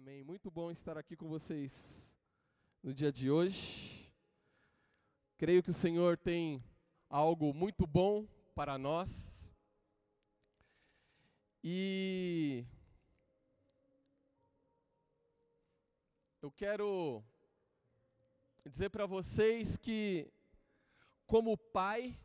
Amém. 0.00 0.22
Muito 0.22 0.48
bom 0.48 0.70
estar 0.70 0.96
aqui 0.96 1.16
com 1.16 1.28
vocês 1.28 2.16
no 2.84 2.94
dia 2.94 3.10
de 3.10 3.32
hoje. 3.32 4.08
Creio 5.36 5.60
que 5.60 5.70
o 5.70 5.74
Senhor 5.74 6.16
tem 6.16 6.62
algo 7.10 7.52
muito 7.52 7.84
bom 7.84 8.24
para 8.54 8.78
nós. 8.78 9.52
E 11.64 12.64
eu 16.40 16.52
quero 16.52 17.20
dizer 18.64 18.90
para 18.90 19.04
vocês 19.04 19.76
que, 19.76 20.32
como 21.26 21.58
pai, 21.58 22.16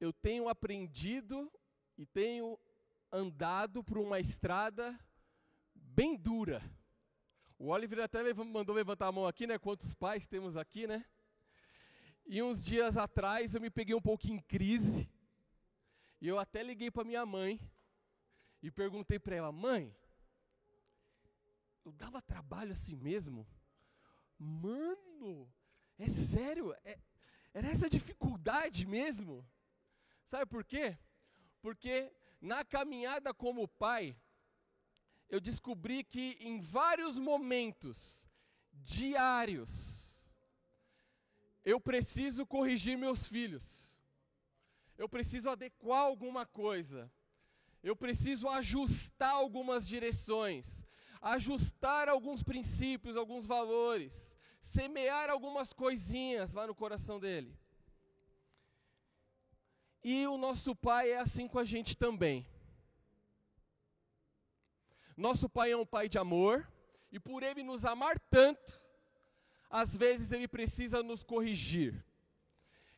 eu 0.00 0.12
tenho 0.12 0.48
aprendido 0.48 1.48
e 1.96 2.04
tenho 2.04 2.58
andado 3.12 3.84
por 3.84 3.96
uma 3.96 4.18
estrada 4.18 4.98
bem 5.96 6.14
dura. 6.14 6.62
O 7.58 7.68
Oliver 7.68 8.00
até 8.00 8.34
mandou 8.34 8.74
levantar 8.76 9.06
a 9.06 9.12
mão 9.12 9.26
aqui, 9.26 9.46
né? 9.46 9.58
Quantos 9.58 9.94
pais 9.94 10.26
temos 10.26 10.54
aqui, 10.54 10.86
né? 10.86 11.02
E 12.26 12.42
uns 12.42 12.62
dias 12.62 12.98
atrás 12.98 13.54
eu 13.54 13.62
me 13.62 13.70
peguei 13.70 13.94
um 13.94 14.00
pouco 14.02 14.26
em 14.26 14.38
crise. 14.38 15.10
E 16.20 16.28
eu 16.28 16.38
até 16.38 16.62
liguei 16.62 16.90
para 16.90 17.02
minha 17.02 17.24
mãe 17.24 17.58
e 18.62 18.70
perguntei 18.70 19.18
para 19.18 19.36
ela: 19.36 19.50
"Mãe, 19.50 19.96
eu 21.82 21.92
dava 21.92 22.20
trabalho 22.20 22.72
assim 22.72 22.94
mesmo?" 22.94 23.46
Mano, 24.38 25.50
é 25.98 26.08
sério? 26.08 26.74
É, 26.84 26.98
era 27.54 27.68
essa 27.68 27.88
dificuldade 27.88 28.86
mesmo? 28.86 29.48
Sabe 30.26 30.44
por 30.44 30.62
quê? 30.62 30.98
Porque 31.62 32.12
na 32.38 32.66
caminhada 32.66 33.32
como 33.32 33.66
pai, 33.66 34.14
eu 35.28 35.40
descobri 35.40 36.04
que 36.04 36.36
em 36.40 36.60
vários 36.60 37.18
momentos 37.18 38.28
diários 38.72 40.30
eu 41.64 41.80
preciso 41.80 42.46
corrigir 42.46 42.96
meus 42.96 43.26
filhos. 43.26 43.98
Eu 44.96 45.08
preciso 45.08 45.50
adequar 45.50 46.02
alguma 46.02 46.46
coisa. 46.46 47.10
Eu 47.82 47.96
preciso 47.96 48.48
ajustar 48.48 49.32
algumas 49.32 49.86
direções, 49.86 50.86
ajustar 51.20 52.08
alguns 52.08 52.42
princípios, 52.42 53.16
alguns 53.16 53.46
valores, 53.46 54.38
semear 54.60 55.28
algumas 55.28 55.72
coisinhas 55.72 56.52
lá 56.52 56.66
no 56.66 56.74
coração 56.74 57.18
dele. 57.18 57.56
E 60.02 60.26
o 60.28 60.38
nosso 60.38 60.74
pai 60.74 61.10
é 61.10 61.18
assim 61.18 61.48
com 61.48 61.58
a 61.58 61.64
gente 61.64 61.96
também. 61.96 62.46
Nosso 65.16 65.48
Pai 65.48 65.72
é 65.72 65.76
um 65.76 65.86
Pai 65.86 66.08
de 66.08 66.18
amor, 66.18 66.70
e 67.10 67.18
por 67.18 67.42
Ele 67.42 67.62
nos 67.62 67.84
amar 67.84 68.18
tanto, 68.18 68.78
às 69.70 69.96
vezes 69.96 70.32
Ele 70.32 70.46
precisa 70.46 71.02
nos 71.02 71.24
corrigir, 71.24 72.04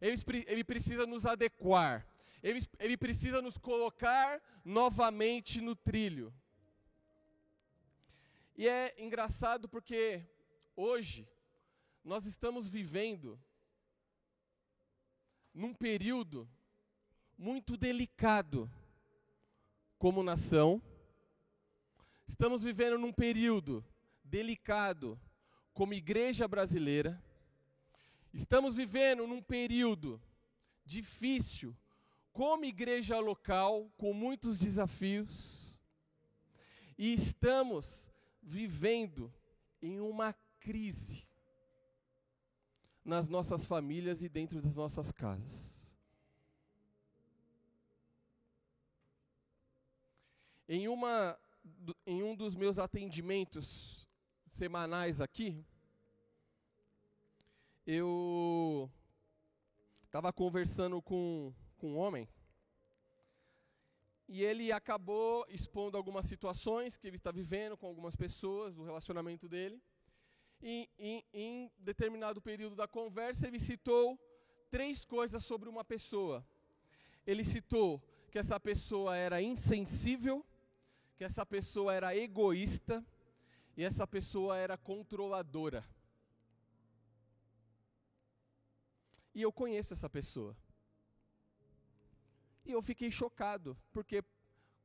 Ele, 0.00 0.64
precisa 0.64 1.06
nos 1.06 1.24
adequar, 1.24 2.06
ele, 2.42 2.60
ele 2.78 2.96
precisa 2.96 3.42
nos 3.42 3.58
colocar 3.58 4.40
novamente 4.64 5.60
no 5.60 5.74
trilho. 5.74 6.32
E 8.56 8.68
é 8.68 8.94
engraçado 8.98 9.68
porque 9.68 10.24
hoje 10.76 11.28
nós 12.04 12.26
estamos 12.26 12.68
vivendo 12.68 13.40
num 15.52 15.74
período 15.74 16.48
muito 17.36 17.76
delicado 17.76 18.70
como 19.98 20.22
nação 20.22 20.80
Estamos 22.28 22.62
vivendo 22.62 22.98
num 22.98 23.12
período 23.12 23.82
delicado 24.22 25.18
como 25.72 25.94
igreja 25.94 26.46
brasileira. 26.46 27.20
Estamos 28.34 28.74
vivendo 28.74 29.26
num 29.26 29.42
período 29.42 30.20
difícil 30.84 31.74
como 32.30 32.66
igreja 32.66 33.18
local, 33.18 33.90
com 33.96 34.12
muitos 34.12 34.58
desafios. 34.58 35.76
E 36.98 37.14
estamos 37.14 38.10
vivendo 38.42 39.32
em 39.80 39.98
uma 39.98 40.34
crise 40.60 41.26
nas 43.02 43.26
nossas 43.26 43.64
famílias 43.64 44.22
e 44.22 44.28
dentro 44.28 44.60
das 44.60 44.76
nossas 44.76 45.10
casas. 45.10 45.96
Em 50.68 50.86
uma 50.88 51.38
em 52.06 52.22
um 52.22 52.34
dos 52.34 52.54
meus 52.54 52.78
atendimentos 52.78 54.06
semanais 54.46 55.20
aqui, 55.20 55.64
eu 57.86 58.90
estava 60.04 60.32
conversando 60.32 61.00
com, 61.00 61.52
com 61.78 61.92
um 61.92 61.96
homem 61.98 62.28
e 64.28 64.44
ele 64.44 64.70
acabou 64.70 65.46
expondo 65.48 65.96
algumas 65.96 66.26
situações 66.26 66.98
que 66.98 67.06
ele 67.06 67.16
está 67.16 67.32
vivendo 67.32 67.78
com 67.78 67.86
algumas 67.86 68.14
pessoas, 68.14 68.74
do 68.74 68.84
relacionamento 68.84 69.48
dele. 69.48 69.82
E 70.60 70.86
em, 70.98 71.24
em 71.32 71.72
determinado 71.78 72.38
período 72.42 72.76
da 72.76 72.86
conversa, 72.86 73.46
ele 73.46 73.58
citou 73.58 74.18
três 74.70 75.02
coisas 75.02 75.42
sobre 75.42 75.66
uma 75.66 75.82
pessoa. 75.82 76.46
Ele 77.26 77.42
citou 77.42 78.02
que 78.30 78.38
essa 78.38 78.60
pessoa 78.60 79.16
era 79.16 79.40
insensível, 79.40 80.44
que 81.18 81.24
essa 81.24 81.44
pessoa 81.44 81.92
era 81.92 82.16
egoísta 82.16 83.04
e 83.76 83.82
essa 83.82 84.06
pessoa 84.06 84.56
era 84.56 84.78
controladora. 84.78 85.84
E 89.34 89.42
eu 89.42 89.52
conheço 89.52 89.92
essa 89.92 90.08
pessoa. 90.08 90.56
E 92.64 92.70
eu 92.70 92.80
fiquei 92.80 93.10
chocado, 93.10 93.76
porque 93.92 94.22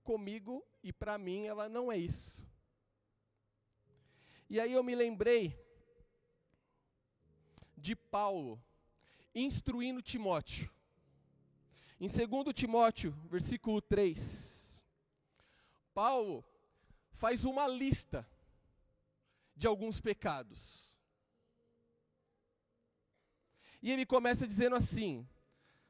comigo 0.03 0.66
e 0.81 0.91
para 0.91 1.19
mim 1.19 1.45
ela 1.45 1.69
não 1.69 1.91
é 1.91 1.97
isso. 1.99 2.44
E 4.50 4.59
aí 4.59 4.73
eu 4.73 4.81
me 4.81 4.95
lembrei 4.95 5.55
de 7.77 7.95
Paulo 7.95 8.59
instruindo 9.35 10.01
Timóteo. 10.01 10.67
Em 12.00 12.07
2 12.07 12.53
Timóteo, 12.55 13.11
versículo 13.29 13.79
3, 13.81 14.52
Paulo 15.93 16.43
faz 17.11 17.45
uma 17.45 17.67
lista 17.67 18.27
de 19.55 19.67
alguns 19.67 20.01
pecados. 20.01 20.93
E 23.81 23.91
ele 23.91 24.05
começa 24.05 24.47
dizendo 24.47 24.75
assim: 24.75 25.27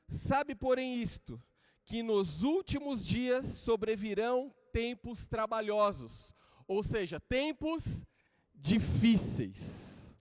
Sabe, 0.09 0.55
porém, 0.55 1.01
isto, 1.01 1.41
que 1.85 2.03
nos 2.03 2.43
últimos 2.43 3.05
dias 3.05 3.45
sobrevirão 3.45 4.53
tempos 4.71 5.27
trabalhosos, 5.27 6.33
ou 6.67 6.83
seja, 6.83 7.19
tempos 7.19 8.05
difíceis. 8.53 10.15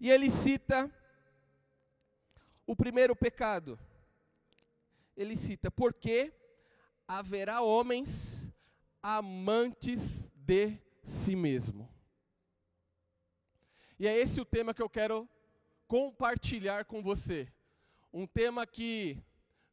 E 0.00 0.10
ele 0.10 0.30
cita 0.30 0.90
o 2.66 2.74
primeiro 2.74 3.14
pecado. 3.14 3.78
Ele 5.16 5.36
cita: 5.36 5.70
Porque 5.70 6.32
haverá 7.06 7.60
homens 7.60 8.29
amantes 9.02 10.30
de 10.34 10.78
si 11.02 11.34
mesmo. 11.34 11.88
E 13.98 14.06
é 14.06 14.16
esse 14.16 14.40
o 14.40 14.44
tema 14.44 14.72
que 14.72 14.82
eu 14.82 14.88
quero 14.88 15.28
compartilhar 15.86 16.84
com 16.84 17.02
você. 17.02 17.52
Um 18.12 18.26
tema 18.26 18.66
que 18.66 19.22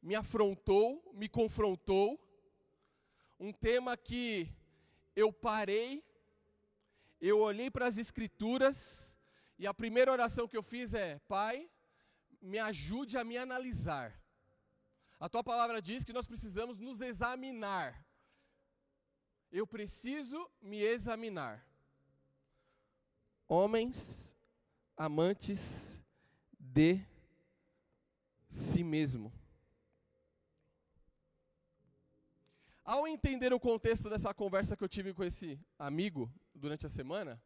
me 0.02 0.16
afrontou, 0.16 1.12
me 1.14 1.28
confrontou, 1.28 2.20
um 3.40 3.52
tema 3.52 3.96
que 3.96 4.52
eu 5.16 5.32
parei, 5.32 6.04
eu 7.20 7.40
olhei 7.40 7.70
para 7.72 7.88
as 7.88 7.98
Escrituras 7.98 9.16
e 9.58 9.66
a 9.66 9.74
primeira 9.74 10.12
oração 10.12 10.48
que 10.48 10.58
eu 10.58 10.64
fiz 10.64 10.94
é: 10.94 11.20
Pai, 11.20 11.70
me 12.42 12.60
ajude 12.60 13.18
a 13.18 13.24
me 13.24 13.38
analisar. 13.38 14.20
A 15.20 15.28
tua 15.28 15.44
palavra 15.44 15.82
diz 15.82 16.04
que 16.04 16.14
nós 16.14 16.28
precisamos 16.28 16.78
nos 16.78 17.02
examinar 17.02 18.07
eu 19.52 19.66
preciso 19.66 20.50
me 20.62 20.82
examinar. 20.82 21.66
Homens 23.48 24.36
amantes 24.96 26.04
de 26.60 27.00
si 28.50 28.84
mesmo. 28.84 29.32
Ao 32.84 33.08
entender 33.08 33.54
o 33.54 33.60
contexto 33.60 34.10
dessa 34.10 34.34
conversa 34.34 34.76
que 34.76 34.84
eu 34.84 34.90
tive 34.90 35.14
com 35.14 35.24
esse 35.24 35.60
amigo 35.78 36.32
durante 36.54 36.86
a 36.86 36.90
semana, 36.90 37.42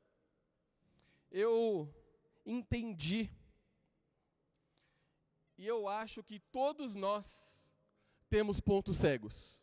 eu 1.31 1.91
entendi. 2.45 3.29
E 5.57 5.65
eu 5.65 5.87
acho 5.87 6.23
que 6.23 6.39
todos 6.39 6.93
nós 6.93 7.71
temos 8.29 8.59
pontos 8.59 8.97
cegos. 8.97 9.60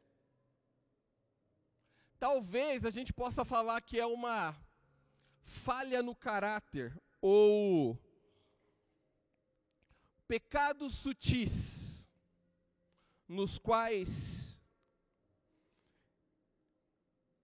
Talvez 2.18 2.84
a 2.84 2.90
gente 2.90 3.12
possa 3.12 3.44
falar 3.44 3.80
que 3.80 3.98
é 3.98 4.06
uma 4.06 4.56
falha 5.42 6.02
no 6.02 6.14
caráter 6.14 7.00
ou 7.20 7.98
pecados 10.26 10.94
sutis 10.94 12.06
nos 13.26 13.58
quais 13.58 14.56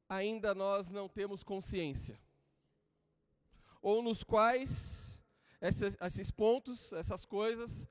ainda 0.09 0.55
nós 0.55 0.91
não 0.91 1.09
temos 1.09 1.43
consciência, 1.43 2.21
ou 3.81 4.03
nos 4.03 4.23
quais 4.23 5.21
esses, 5.61 5.97
esses 6.01 6.31
pontos, 6.31 6.93
essas 6.93 7.25
coisas, 7.25 7.89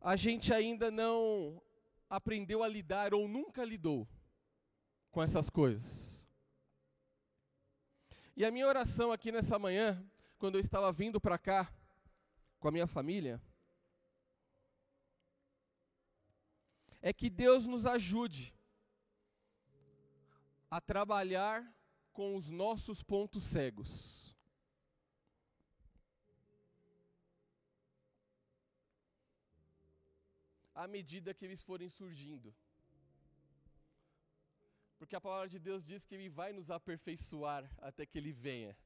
a 0.00 0.16
gente 0.16 0.52
ainda 0.52 0.90
não 0.90 1.60
aprendeu 2.08 2.62
a 2.62 2.68
lidar 2.68 3.12
ou 3.12 3.28
nunca 3.28 3.64
lidou 3.64 4.08
com 5.10 5.22
essas 5.22 5.50
coisas. 5.50 6.26
E 8.36 8.44
a 8.44 8.50
minha 8.50 8.66
oração 8.66 9.12
aqui 9.12 9.30
nessa 9.30 9.58
manhã, 9.58 10.02
quando 10.38 10.54
eu 10.54 10.60
estava 10.60 10.90
vindo 10.92 11.20
para 11.20 11.36
cá 11.36 11.72
com 12.58 12.68
a 12.68 12.70
minha 12.70 12.86
família, 12.86 13.40
é 17.02 17.12
que 17.12 17.28
Deus 17.28 17.66
nos 17.66 17.86
ajude 17.86 18.54
a 20.70 20.80
trabalhar 20.80 21.66
com 22.12 22.36
os 22.36 22.50
nossos 22.50 23.02
pontos 23.02 23.44
cegos. 23.44 24.34
À 30.74 30.86
medida 30.86 31.34
que 31.34 31.44
eles 31.44 31.62
forem 31.62 31.88
surgindo. 31.88 32.54
Porque 35.00 35.16
a 35.16 35.20
palavra 35.20 35.48
de 35.48 35.58
Deus 35.58 35.82
diz 35.82 36.04
que 36.04 36.14
Ele 36.14 36.28
vai 36.28 36.52
nos 36.52 36.70
aperfeiçoar 36.70 37.64
até 37.78 38.04
que 38.04 38.18
Ele 38.18 38.32
venha. 38.32 38.76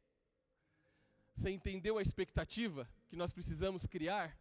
Você 1.34 1.50
entendeu 1.50 1.98
a 1.98 2.02
expectativa 2.02 2.88
que 3.08 3.16
nós 3.16 3.32
precisamos 3.32 3.84
criar? 3.84 4.38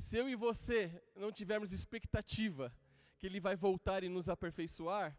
Se 0.00 0.16
eu 0.16 0.28
e 0.28 0.34
você 0.34 1.00
não 1.14 1.30
tivermos 1.30 1.72
expectativa 1.72 2.74
que 3.18 3.24
Ele 3.24 3.38
vai 3.38 3.54
voltar 3.54 4.02
e 4.02 4.08
nos 4.08 4.28
aperfeiçoar, 4.28 5.16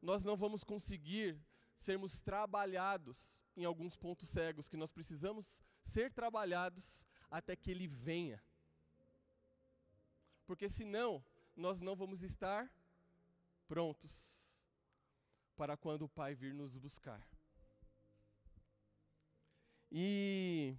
nós 0.00 0.24
não 0.24 0.38
vamos 0.38 0.64
conseguir 0.64 1.38
sermos 1.76 2.18
trabalhados 2.18 3.46
em 3.54 3.66
alguns 3.66 3.94
pontos 3.94 4.30
cegos 4.30 4.70
que 4.70 4.76
nós 4.78 4.90
precisamos 4.90 5.62
ser 5.82 6.10
trabalhados 6.10 7.06
até 7.30 7.54
que 7.54 7.70
Ele 7.70 7.86
venha. 7.86 8.42
Porque 10.46 10.70
senão, 10.70 11.22
nós 11.54 11.82
não 11.82 11.94
vamos 11.94 12.22
estar 12.22 12.72
prontos 13.68 14.45
para 15.56 15.76
quando 15.76 16.02
o 16.02 16.08
Pai 16.08 16.34
vir 16.34 16.52
nos 16.54 16.76
buscar. 16.76 17.20
E 19.90 20.76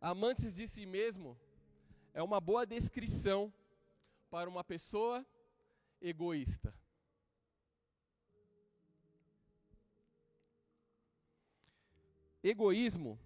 amantes 0.00 0.54
de 0.54 0.66
si 0.66 0.86
mesmo 0.86 1.36
é 2.12 2.22
uma 2.22 2.40
boa 2.40 2.64
descrição 2.64 3.52
para 4.30 4.48
uma 4.48 4.64
pessoa 4.64 5.24
egoísta. 6.00 6.74
Egoísmo, 12.42 13.18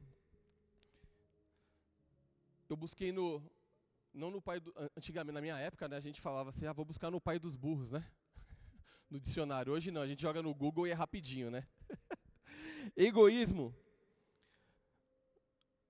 eu 2.68 2.76
busquei 2.76 3.10
no, 3.10 3.42
não 4.14 4.30
no 4.30 4.40
pai 4.40 4.60
do, 4.60 4.72
antigamente, 4.96 5.34
na 5.34 5.40
minha 5.40 5.58
época, 5.58 5.88
né, 5.88 5.96
a 5.96 6.00
gente 6.00 6.20
falava 6.20 6.50
assim, 6.50 6.66
ah, 6.66 6.72
vou 6.72 6.84
buscar 6.84 7.10
no 7.10 7.20
pai 7.20 7.38
dos 7.38 7.56
burros, 7.56 7.90
né? 7.90 8.08
No 9.10 9.18
dicionário. 9.18 9.72
Hoje 9.72 9.90
não, 9.90 10.02
a 10.02 10.06
gente 10.06 10.20
joga 10.20 10.42
no 10.42 10.54
Google 10.54 10.86
e 10.86 10.90
é 10.90 10.94
rapidinho, 10.94 11.50
né? 11.50 11.66
Egoísmo 12.96 13.74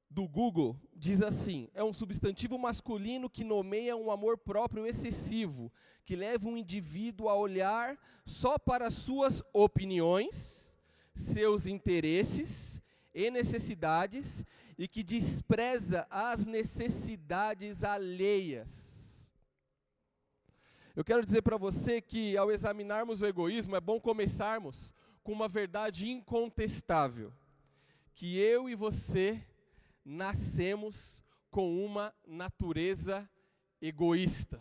do 0.09 0.27
Google 0.27 0.81
diz 0.95 1.21
assim: 1.21 1.69
é 1.75 1.83
um 1.83 1.93
substantivo 1.93 2.59
masculino 2.59 3.29
que 3.29 3.45
nomeia 3.45 3.97
um 3.97 4.11
amor 4.11 4.39
próprio 4.39 4.87
excessivo, 4.87 5.73
que 6.05 6.17
leva 6.17 6.49
um 6.49 6.57
indivíduo 6.57 7.29
a 7.29 7.35
olhar 7.35 7.99
só 8.25 8.59
para 8.59 8.91
suas 8.91 9.43
opiniões, 9.53 10.79
seus 11.15 11.67
interesses 11.67 12.81
e 13.13 13.31
necessidades 13.31 14.45
e 14.79 14.87
que 14.87 15.03
despreza 15.03 16.07
as 16.09 16.45
necessidades 16.45 17.83
alheias. 17.83 18.88
Eu 20.99 21.05
quero 21.05 21.25
dizer 21.25 21.43
para 21.43 21.57
você 21.57 22.03
que 22.03 22.37
ao 22.37 22.51
examinarmos 22.51 23.21
o 23.21 23.27
egoísmo 23.27 23.77
é 23.77 23.81
bom 23.81 24.01
começarmos 24.01 24.93
com 25.23 25.31
uma 25.31 25.47
verdade 25.47 26.11
incontestável, 26.11 27.33
que 28.17 28.37
eu 28.37 28.69
e 28.69 28.75
você 28.75 29.47
nascemos 30.05 31.23
com 31.53 31.85
uma 31.87 32.13
natureza 32.27 33.31
egoísta. 33.81 34.61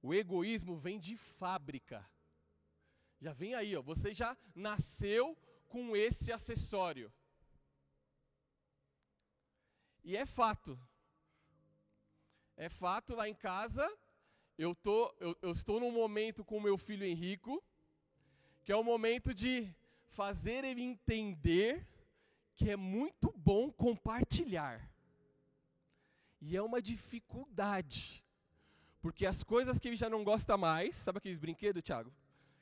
O 0.00 0.14
egoísmo 0.14 0.74
vem 0.74 0.98
de 0.98 1.18
fábrica. 1.18 2.10
Já 3.20 3.34
vem 3.34 3.54
aí, 3.54 3.76
ó, 3.76 3.82
você 3.82 4.14
já 4.14 4.34
nasceu 4.54 5.36
com 5.68 5.94
esse 5.94 6.32
acessório. 6.32 7.12
E 10.02 10.16
é 10.16 10.24
fato. 10.24 10.80
É 12.56 12.70
fato 12.70 13.14
lá 13.14 13.28
em 13.28 13.34
casa, 13.34 13.86
eu, 14.62 14.74
tô, 14.74 15.12
eu, 15.18 15.36
eu 15.42 15.50
estou 15.50 15.80
num 15.80 15.90
momento 15.90 16.44
com 16.44 16.60
meu 16.60 16.78
filho 16.78 17.04
Henrico, 17.04 17.62
que 18.62 18.70
é 18.70 18.76
o 18.76 18.84
momento 18.84 19.34
de 19.34 19.68
fazer 20.06 20.64
ele 20.64 20.82
entender 20.82 21.86
que 22.54 22.70
é 22.70 22.76
muito 22.76 23.32
bom 23.36 23.72
compartilhar. 23.72 24.88
E 26.40 26.56
é 26.56 26.62
uma 26.62 26.80
dificuldade. 26.80 28.24
Porque 29.00 29.26
as 29.26 29.42
coisas 29.42 29.80
que 29.80 29.88
ele 29.88 29.96
já 29.96 30.08
não 30.08 30.22
gosta 30.22 30.56
mais, 30.56 30.94
sabe 30.96 31.18
aqueles 31.18 31.38
brinquedos, 31.38 31.82
Thiago? 31.82 32.12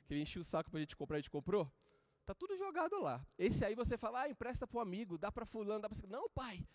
Que 0.05 0.13
ele 0.15 0.21
encheu 0.21 0.41
o 0.41 0.45
saco 0.45 0.71
para 0.71 0.79
a 0.79 0.81
gente 0.81 0.95
comprar, 0.95 1.17
a 1.17 1.19
gente 1.19 1.29
comprou? 1.29 1.71
Tá 2.25 2.33
tudo 2.33 2.57
jogado 2.57 2.99
lá. 2.99 3.23
Esse 3.37 3.63
aí 3.63 3.75
você 3.75 3.95
fala, 3.95 4.21
ah, 4.21 4.29
empresta 4.29 4.65
para 4.65 4.77
o 4.77 4.81
amigo, 4.81 5.19
dá 5.19 5.31
para 5.31 5.45
fulano, 5.45 5.81
dá 5.81 5.89
para... 5.89 6.07
Não, 6.07 6.27
pai. 6.31 6.65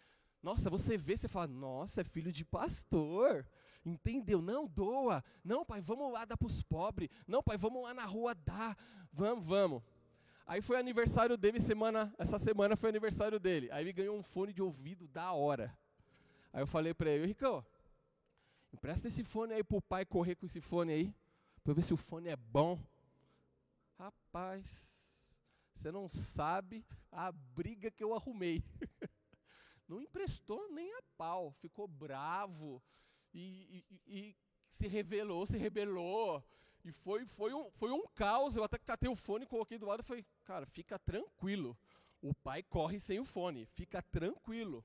Nossa, 0.42 0.70
você 0.70 0.96
vê, 0.96 1.16
você 1.16 1.28
fala, 1.28 1.46
nossa, 1.46 2.00
é 2.00 2.04
filho 2.04 2.32
de 2.32 2.44
pastor. 2.44 3.46
Entendeu? 3.84 4.42
Não, 4.42 4.66
doa. 4.66 5.22
Não, 5.44 5.64
pai, 5.64 5.80
vamos 5.80 6.12
lá 6.12 6.24
dar 6.24 6.36
para 6.36 6.46
os 6.46 6.62
pobres. 6.62 7.08
Não, 7.26 7.42
pai, 7.42 7.56
vamos 7.56 7.82
lá 7.82 7.94
na 7.94 8.04
rua 8.04 8.34
dar. 8.34 8.76
Vamos, 9.12 9.46
vamos. 9.46 9.82
Aí 10.46 10.60
foi 10.60 10.78
aniversário 10.78 11.36
dele 11.36 11.60
semana, 11.60 12.14
essa 12.19 12.38
semana 12.38 12.76
foi 12.76 12.88
aniversário 12.88 13.38
dele. 13.40 13.69
Aí 13.72 13.84
ele 13.84 13.93
ganhou 13.93 14.16
um 14.16 14.22
fone 14.22 14.52
de 14.52 14.62
ouvido 14.62 15.08
da 15.08 15.32
hora. 15.32 15.76
Aí 16.52 16.62
eu 16.62 16.66
falei 16.66 16.94
para 16.94 17.10
ele, 17.10 17.26
Rico, 17.26 17.64
empresta 18.72 19.08
esse 19.08 19.24
fone 19.24 19.55
aí 19.55 19.64
pro 19.64 19.82
pai 19.82 20.05
correr 20.05 20.36
com 20.36 20.46
esse 20.46 20.60
fone 20.60 20.93
aí, 20.93 21.14
para 21.64 21.74
ver 21.74 21.82
se 21.82 21.93
o 21.93 21.96
fone 21.96 22.28
é 22.28 22.36
bom. 22.36 22.78
Rapaz, 23.98 24.94
você 25.74 25.90
não 25.90 26.08
sabe 26.08 26.84
a 27.10 27.32
briga 27.32 27.90
que 27.90 28.05
eu 28.05 28.14
arrumei. 28.14 28.62
não 29.88 30.00
emprestou 30.00 30.70
nem 30.72 30.93
a 30.94 31.02
pau, 31.16 31.50
ficou 31.50 31.86
bravo 31.86 32.82
e, 33.32 33.84
e, 33.90 34.02
e 34.06 34.36
se 34.69 34.86
revelou, 34.86 35.46
se 35.46 35.56
rebelou. 35.56 36.43
E 36.84 36.93
foi, 36.93 37.26
foi, 37.26 37.52
um, 37.52 37.70
foi 37.72 37.90
um 37.90 38.06
caos. 38.14 38.56
Eu 38.56 38.64
até 38.64 38.78
catei 38.78 39.10
o 39.10 39.16
fone, 39.16 39.46
coloquei 39.46 39.78
do 39.78 39.86
lado 39.86 40.00
e 40.00 40.06
falei, 40.06 40.24
cara, 40.44 40.66
fica 40.66 40.98
tranquilo. 40.98 41.76
O 42.22 42.34
pai 42.34 42.62
corre 42.62 42.98
sem 42.98 43.19
o 43.19 43.24
fone, 43.24 43.66
fica 43.66 44.00
tranquilo. 44.02 44.84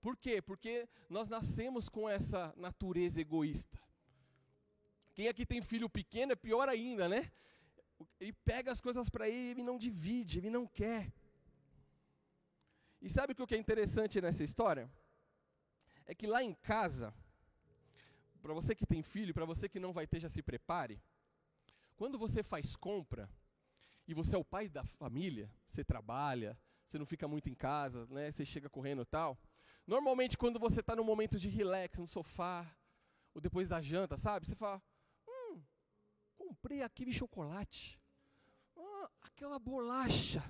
Por 0.00 0.16
quê? 0.16 0.40
Porque 0.40 0.88
nós 1.08 1.28
nascemos 1.28 1.88
com 1.88 2.08
essa 2.08 2.54
natureza 2.56 3.20
egoísta. 3.20 3.78
Quem 5.14 5.28
aqui 5.28 5.44
tem 5.44 5.60
filho 5.60 5.90
pequeno 5.90 6.32
é 6.32 6.36
pior 6.36 6.68
ainda, 6.68 7.08
né? 7.08 7.30
Ele 8.18 8.32
pega 8.32 8.72
as 8.72 8.80
coisas 8.80 9.10
para 9.10 9.28
ele 9.28 9.60
e 9.60 9.64
não 9.64 9.76
divide, 9.76 10.38
ele 10.38 10.48
não 10.48 10.66
quer. 10.66 11.12
E 13.00 13.08
sabe 13.08 13.32
o 13.32 13.46
que 13.46 13.54
é 13.54 13.58
interessante 13.58 14.20
nessa 14.20 14.44
história? 14.44 14.90
É 16.04 16.14
que 16.14 16.26
lá 16.26 16.42
em 16.42 16.52
casa, 16.54 17.14
para 18.42 18.52
você 18.52 18.74
que 18.74 18.86
tem 18.86 19.02
filho, 19.02 19.32
para 19.32 19.44
você 19.44 19.68
que 19.68 19.80
não 19.80 19.92
vai 19.92 20.06
ter, 20.06 20.20
já 20.20 20.28
se 20.28 20.42
prepare. 20.42 21.00
Quando 21.96 22.18
você 22.18 22.42
faz 22.42 22.76
compra 22.76 23.28
e 24.06 24.12
você 24.12 24.36
é 24.36 24.38
o 24.38 24.44
pai 24.44 24.68
da 24.68 24.84
família, 24.84 25.50
você 25.66 25.82
trabalha, 25.82 26.58
você 26.86 26.98
não 26.98 27.06
fica 27.06 27.26
muito 27.26 27.48
em 27.48 27.54
casa, 27.54 28.06
né? 28.10 28.30
Você 28.30 28.44
chega 28.44 28.68
correndo 28.68 29.02
e 29.02 29.06
tal. 29.06 29.38
Normalmente 29.86 30.36
quando 30.36 30.58
você 30.58 30.80
está 30.80 30.94
no 30.94 31.04
momento 31.04 31.38
de 31.38 31.48
relax 31.48 31.98
no 31.98 32.06
sofá, 32.06 32.66
ou 33.34 33.40
depois 33.40 33.68
da 33.68 33.80
janta, 33.80 34.18
sabe? 34.18 34.46
Você 34.46 34.56
fala, 34.56 34.82
hum, 35.26 35.62
comprei 36.36 36.82
aquele 36.82 37.12
chocolate, 37.12 38.00
ah, 38.76 39.10
aquela 39.22 39.58
bolacha 39.58 40.42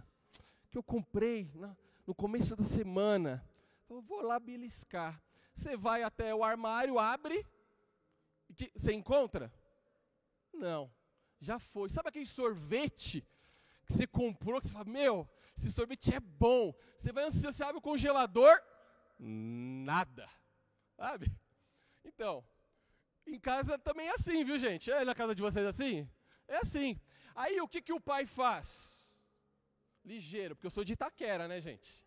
que 0.71 0.78
eu 0.78 0.83
comprei 0.83 1.50
na, 1.54 1.76
no 2.07 2.14
começo 2.14 2.57
da 2.57 2.64
semana. 2.64 3.45
Eu 3.88 4.00
vou 4.00 4.23
lá 4.23 4.38
beliscar. 4.38 5.23
Você 5.54 5.76
vai 5.76 6.02
até 6.02 6.35
o 6.35 6.45
armário, 6.45 6.99
abre, 6.99 7.45
que, 8.61 8.71
você 8.76 8.92
encontra? 8.92 9.52
Não 10.52 10.92
Já 11.40 11.59
foi. 11.59 11.88
Sabe 11.88 12.11
aquele 12.11 12.26
sorvete 12.26 13.26
que 13.87 13.92
você 13.92 14.07
comprou, 14.07 14.61
que 14.61 14.66
você 14.66 14.73
fala, 14.73 14.85
meu, 14.85 15.28
esse 15.57 15.73
sorvete 15.73 16.14
é 16.14 16.21
bom. 16.21 16.75
Você 16.97 17.12
vai 17.12 17.25
ansioso, 17.25 17.57
você 17.57 17.64
abre 17.64 17.78
o 17.78 17.83
congelador, 17.83 18.52
nada. 19.19 20.28
Sabe? 20.97 21.33
Então, 22.04 22.45
em 23.26 23.40
casa 23.40 23.78
também 23.78 24.09
é 24.09 24.14
assim, 24.14 24.45
viu 24.45 24.59
gente? 24.59 24.90
É 24.90 25.04
na 25.04 25.14
casa 25.14 25.35
de 25.35 25.40
vocês 25.40 25.66
assim? 25.66 26.09
É 26.47 26.57
assim. 26.57 27.00
Aí 27.35 27.61
o 27.61 27.69
que, 27.69 27.80
que 27.80 27.92
o 27.92 28.00
pai 28.00 28.26
faz? 28.26 29.00
Ligeiro, 30.04 30.54
porque 30.54 30.66
eu 30.66 30.71
sou 30.71 30.85
de 30.85 30.95
Itaquera, 30.95 31.47
né, 31.47 31.61
gente? 31.61 32.04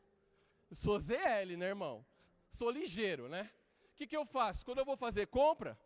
Eu 0.69 0.75
sou 0.75 0.99
ZL, 0.99 1.55
né, 1.57 1.67
irmão? 1.67 2.05
Sou 2.49 2.69
ligeiro, 2.69 3.27
né? 3.29 3.49
O 3.91 3.95
que, 3.95 4.07
que 4.07 4.17
eu 4.17 4.25
faço? 4.25 4.65
Quando 4.65 4.79
eu 4.79 4.85
vou 4.85 4.97
fazer 4.97 5.27
compra, 5.27 5.77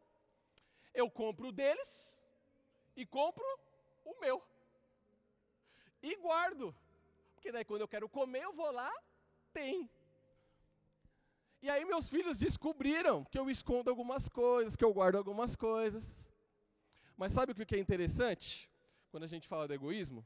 eu 0.94 1.10
compro 1.10 1.52
deles 1.52 2.16
e 2.96 3.06
compro 3.06 3.46
o 4.06 4.20
meu. 4.20 4.42
E 6.02 6.16
guardo. 6.16 6.76
Porque 7.36 7.52
daí 7.52 7.66
quando 7.66 7.82
eu 7.82 7.88
quero 7.88 8.10
comer, 8.10 8.44
eu 8.44 8.54
vou 8.54 8.72
lá, 8.72 8.92
tem. 9.54 9.90
E 11.62 11.70
aí 11.70 11.84
meus 11.86 12.10
filhos 12.10 12.40
descobriram 12.40 13.26
que 13.26 13.38
eu 13.38 13.50
escondo 13.50 13.90
algumas 13.90 14.30
coisas, 14.30 14.76
que 14.76 14.86
eu 14.86 14.94
guardo 14.94 15.18
algumas 15.18 15.56
coisas. 15.56 16.28
Mas 17.18 17.34
sabe 17.34 17.52
o 17.52 17.56
que 17.56 17.76
é 17.76 17.80
interessante 17.80 18.70
quando 19.10 19.24
a 19.24 19.28
gente 19.28 19.48
fala 19.48 19.68
do 19.68 19.74
egoísmo? 19.74 20.24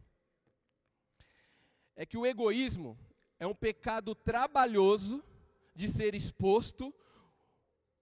É 1.95 2.05
que 2.05 2.17
o 2.17 2.25
egoísmo 2.25 2.98
é 3.39 3.48
um 3.48 3.55
pecado 3.55 4.13
trabalhoso 4.13 5.24
de 5.75 5.89
ser 5.89 6.13
exposto, 6.13 6.93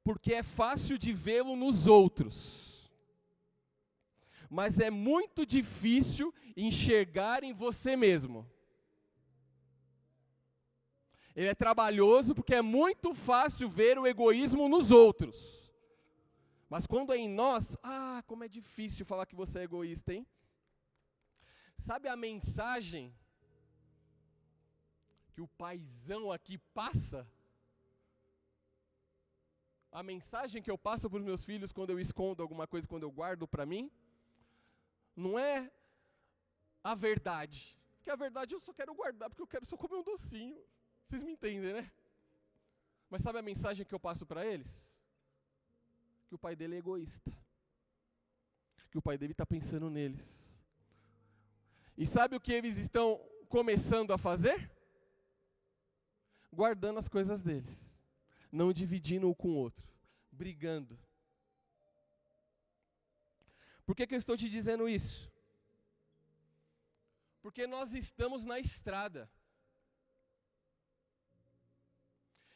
porque 0.04 0.34
é 0.34 0.44
fácil 0.44 0.98
de 0.98 1.14
vê-lo 1.14 1.56
nos 1.56 1.88
outros. 1.88 2.92
Mas 4.50 4.80
é 4.80 4.90
muito 4.90 5.46
difícil 5.46 6.34
enxergar 6.58 7.44
em 7.44 7.54
você 7.54 7.96
mesmo. 7.96 8.50
Ele 11.36 11.48
é 11.48 11.56
trabalhoso 11.56 12.36
porque 12.36 12.56
é 12.56 12.62
muito 12.62 13.14
fácil 13.14 13.70
ver 13.70 13.98
o 13.98 14.08
egoísmo 14.08 14.68
nos 14.68 14.92
outros. 14.92 15.72
Mas 16.68 16.86
quando 16.86 17.14
é 17.14 17.18
em 17.18 17.30
nós, 17.30 17.78
ah, 17.82 18.22
como 18.28 18.44
é 18.44 18.48
difícil 18.48 19.06
falar 19.06 19.26
que 19.26 19.36
você 19.36 19.60
é 19.60 19.64
egoísta, 19.64 20.14
hein? 20.14 20.28
Sabe 21.78 22.08
a 22.10 22.16
mensagem 22.16 23.16
que 25.40 25.42
o 25.42 25.48
paizão 25.48 26.30
aqui 26.34 26.58
passa? 26.80 27.26
A 29.90 30.04
mensagem 30.04 30.62
que 30.62 30.70
eu 30.70 30.78
passo 30.78 31.10
para 31.10 31.20
os 31.20 31.24
meus 31.24 31.46
filhos 31.46 31.72
quando 31.72 31.92
eu 31.92 32.00
escondo 32.00 32.44
alguma 32.44 32.68
coisa, 32.68 32.86
quando 32.86 33.04
eu 33.04 33.12
guardo 33.20 33.48
para 33.48 33.66
mim, 33.66 33.90
não 35.16 35.40
é 35.40 35.72
a 36.84 36.94
verdade. 36.94 37.60
Porque 37.96 38.10
a 38.10 38.18
verdade 38.18 38.54
eu 38.54 38.60
só 38.60 38.74
quero 38.74 38.94
guardar 38.94 39.30
porque 39.30 39.42
eu 39.42 39.48
quero 39.48 39.66
só 39.66 39.78
comer 39.78 39.96
um 39.96 40.04
docinho. 40.04 40.62
Vocês 41.04 41.24
me 41.24 41.32
entendem, 41.32 41.72
né? 41.74 41.90
Mas 43.10 43.22
sabe 43.22 43.40
a 43.40 43.42
mensagem 43.42 43.86
que 43.86 43.96
eu 43.96 44.00
passo 44.08 44.26
para 44.26 44.46
eles? 44.46 45.02
Que 46.28 46.36
o 46.36 46.38
pai 46.38 46.54
dele 46.54 46.76
é 46.76 46.80
egoísta. 46.80 47.32
Que 48.92 48.98
o 48.98 49.02
pai 49.02 49.18
dele 49.18 49.32
está 49.32 49.46
pensando 49.46 49.90
neles. 49.90 50.28
E 51.98 52.06
sabe 52.06 52.36
o 52.36 52.42
que 52.42 52.52
eles 52.52 52.78
estão 52.78 53.18
começando 53.48 54.12
a 54.12 54.18
fazer? 54.18 54.79
Guardando 56.52 56.98
as 56.98 57.08
coisas 57.08 57.44
deles. 57.44 57.78
Não 58.52 58.74
dividindo 58.74 59.30
um 59.30 59.34
com 59.34 59.50
o 59.50 59.56
outro. 59.56 59.88
Brigando. 60.32 61.00
Por 63.86 63.96
que, 63.96 64.06
que 64.06 64.14
eu 64.14 64.20
estou 64.20 64.38
te 64.38 64.50
dizendo 64.50 64.88
isso? 64.88 65.32
Porque 67.42 67.66
nós 67.66 67.94
estamos 67.94 68.46
na 68.46 68.60
estrada. 68.60 69.30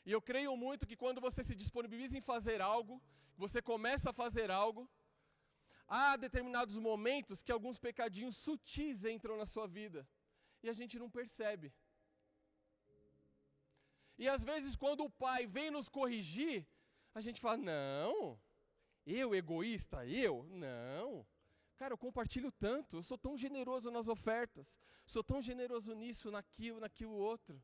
E 0.06 0.12
eu 0.12 0.22
creio 0.22 0.56
muito 0.58 0.86
que 0.86 0.98
quando 0.98 1.22
você 1.22 1.44
se 1.44 1.56
disponibiliza 1.56 2.18
em 2.18 2.22
fazer 2.22 2.62
algo, 2.62 3.02
você 3.38 3.62
começa 3.62 4.10
a 4.10 4.14
fazer 4.14 4.52
algo, 4.52 4.90
há 5.88 6.18
determinados 6.18 6.78
momentos 6.78 7.42
que 7.42 7.52
alguns 7.52 7.80
pecadinhos 7.80 8.36
sutis 8.38 9.06
entram 9.06 9.38
na 9.38 9.46
sua 9.46 9.68
vida 9.68 10.08
e 10.62 10.70
a 10.70 10.74
gente 10.74 11.00
não 11.00 11.10
percebe. 11.10 11.74
E 14.18 14.30
às 14.30 14.44
vezes, 14.44 14.76
quando 14.76 15.04
o 15.04 15.10
pai 15.10 15.46
vem 15.46 15.72
nos 15.72 15.90
corrigir, 15.90 16.68
a 17.14 17.22
gente 17.22 17.42
fala: 17.42 17.58
não, 17.58 18.40
eu 19.06 19.34
egoísta, 19.34 20.06
eu? 20.06 20.44
Não. 20.44 21.26
Cara, 21.76 21.94
eu 21.94 21.98
compartilho 21.98 22.52
tanto, 22.52 22.98
eu 22.98 23.04
sou 23.04 23.18
tão 23.18 23.38
generoso 23.38 23.90
nas 23.92 24.08
ofertas, 24.08 24.80
sou 25.06 25.24
tão 25.24 25.42
generoso 25.42 25.94
nisso, 25.94 26.32
naquilo, 26.32 26.80
naquilo 26.80 27.14
outro. 27.14 27.62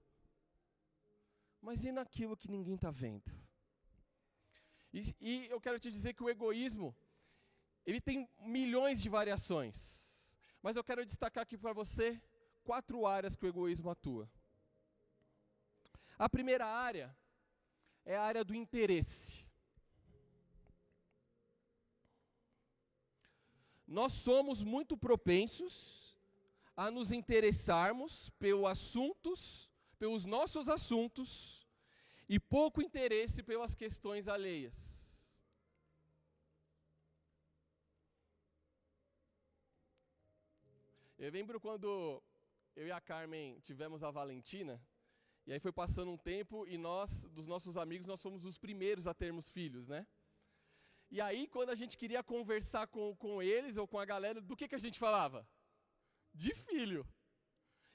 Mas 1.62 1.84
e 1.84 1.92
naquilo 1.92 2.36
que 2.36 2.50
ninguém 2.50 2.76
está 2.76 2.90
vendo? 2.90 3.32
E, 4.92 5.16
e 5.22 5.48
eu 5.48 5.62
quero 5.62 5.80
te 5.80 5.92
dizer 5.92 6.14
que 6.14 6.24
o 6.24 6.30
egoísmo, 6.30 6.96
ele 7.86 8.02
tem 8.02 8.28
milhões 8.40 9.02
de 9.02 9.10
variações. 9.10 9.78
Mas 10.62 10.76
eu 10.76 10.84
quero 10.84 11.06
destacar 11.06 11.44
aqui 11.44 11.58
para 11.58 11.74
você 11.74 12.22
quatro 12.64 13.06
áreas 13.06 13.36
que 13.36 13.46
o 13.46 13.50
egoísmo 13.50 13.90
atua. 13.90 14.30
A 16.20 16.30
primeira 16.30 16.68
área 16.68 17.16
é 18.06 18.16
a 18.16 18.22
área 18.22 18.44
do 18.44 18.54
interesse. 18.54 19.48
Nós 23.88 24.14
somos 24.14 24.62
muito 24.62 24.96
propensos 24.96 26.16
a 26.78 26.92
nos 26.92 27.12
interessarmos 27.12 28.30
pelos 28.32 28.66
assuntos 28.66 29.70
pelos 30.00 30.26
nossos 30.26 30.70
assuntos 30.70 31.68
e 32.28 32.40
pouco 32.40 32.82
interesse 32.82 33.44
pelas 33.44 33.76
questões 33.76 34.30
alheias. 34.30 34.98
Eu 41.18 41.30
lembro 41.32 41.60
quando 41.60 42.24
eu 42.78 42.88
e 42.88 42.92
a 42.94 43.02
Carmen 43.02 43.60
tivemos 43.60 44.04
a 44.04 44.10
Valentina, 44.10 44.82
e 45.50 45.54
aí 45.54 45.60
foi 45.60 45.72
passando 45.72 46.12
um 46.12 46.18
tempo 46.18 46.68
e 46.68 46.78
nós, 46.78 47.26
dos 47.32 47.48
nossos 47.48 47.76
amigos, 47.76 48.06
nós 48.06 48.22
fomos 48.22 48.46
os 48.46 48.60
primeiros 48.60 49.08
a 49.08 49.16
termos 49.16 49.50
filhos, 49.50 49.88
né? 49.88 50.06
E 51.10 51.20
aí, 51.20 51.48
quando 51.48 51.72
a 51.72 51.76
gente 51.76 51.98
queria 51.98 52.22
conversar 52.22 52.86
com, 52.86 53.16
com 53.16 53.42
eles 53.42 53.76
ou 53.76 53.88
com 53.88 53.98
a 53.98 54.06
galera, 54.06 54.40
do 54.40 54.56
que, 54.56 54.68
que 54.68 54.76
a 54.76 54.84
gente 54.86 55.00
falava? 55.00 55.44
De 56.36 56.54
filho. 56.54 57.04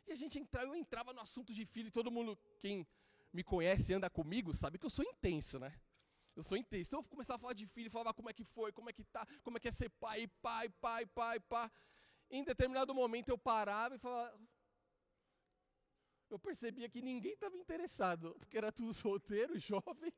E 0.04 0.11
a 0.11 0.16
gente 0.16 0.37
entrava, 0.37 0.66
eu 0.66 0.75
entrava 0.75 1.12
no 1.12 1.20
assunto 1.20 1.54
de 1.54 1.64
filho, 1.64 1.87
e 1.87 1.92
todo 1.92 2.11
mundo, 2.11 2.37
quem 2.58 2.84
me 3.32 3.44
conhece 3.44 3.92
e 3.92 3.94
anda 3.94 4.11
comigo, 4.11 4.52
sabe 4.52 4.76
que 4.76 4.87
eu 4.87 4.90
sou 4.90 5.04
intenso, 5.04 5.61
né? 5.61 5.73
Eu 6.34 6.42
sou 6.42 6.58
intenso. 6.58 6.88
Então 6.88 6.99
eu 6.99 7.08
começava 7.08 7.37
a 7.37 7.40
falar 7.40 7.54
de 7.54 7.68
filho, 7.68 7.88
falava 7.88 8.12
como 8.12 8.30
é 8.30 8.32
que 8.32 8.42
foi, 8.42 8.73
como 8.73 8.90
é 8.90 8.92
que 8.92 9.04
tá, 9.04 9.25
como 9.44 9.58
é 9.58 9.61
que 9.61 9.68
é 9.68 9.70
ser 9.70 9.90
pai, 9.90 10.26
pai, 10.42 10.68
pai, 10.80 11.06
pai, 11.06 11.38
pai. 11.38 11.70
Em 12.28 12.42
determinado 12.42 12.92
momento 12.92 13.28
eu 13.28 13.38
parava 13.38 13.94
e 13.94 13.99
falava. 13.99 14.37
Eu 16.30 16.38
percebia 16.38 16.88
que 16.88 17.02
ninguém 17.02 17.32
estava 17.32 17.56
interessado, 17.56 18.34
porque 18.38 18.56
era 18.56 18.72
tudo 18.72 18.92
solteiro, 18.94 19.58
jovem, 19.58 20.12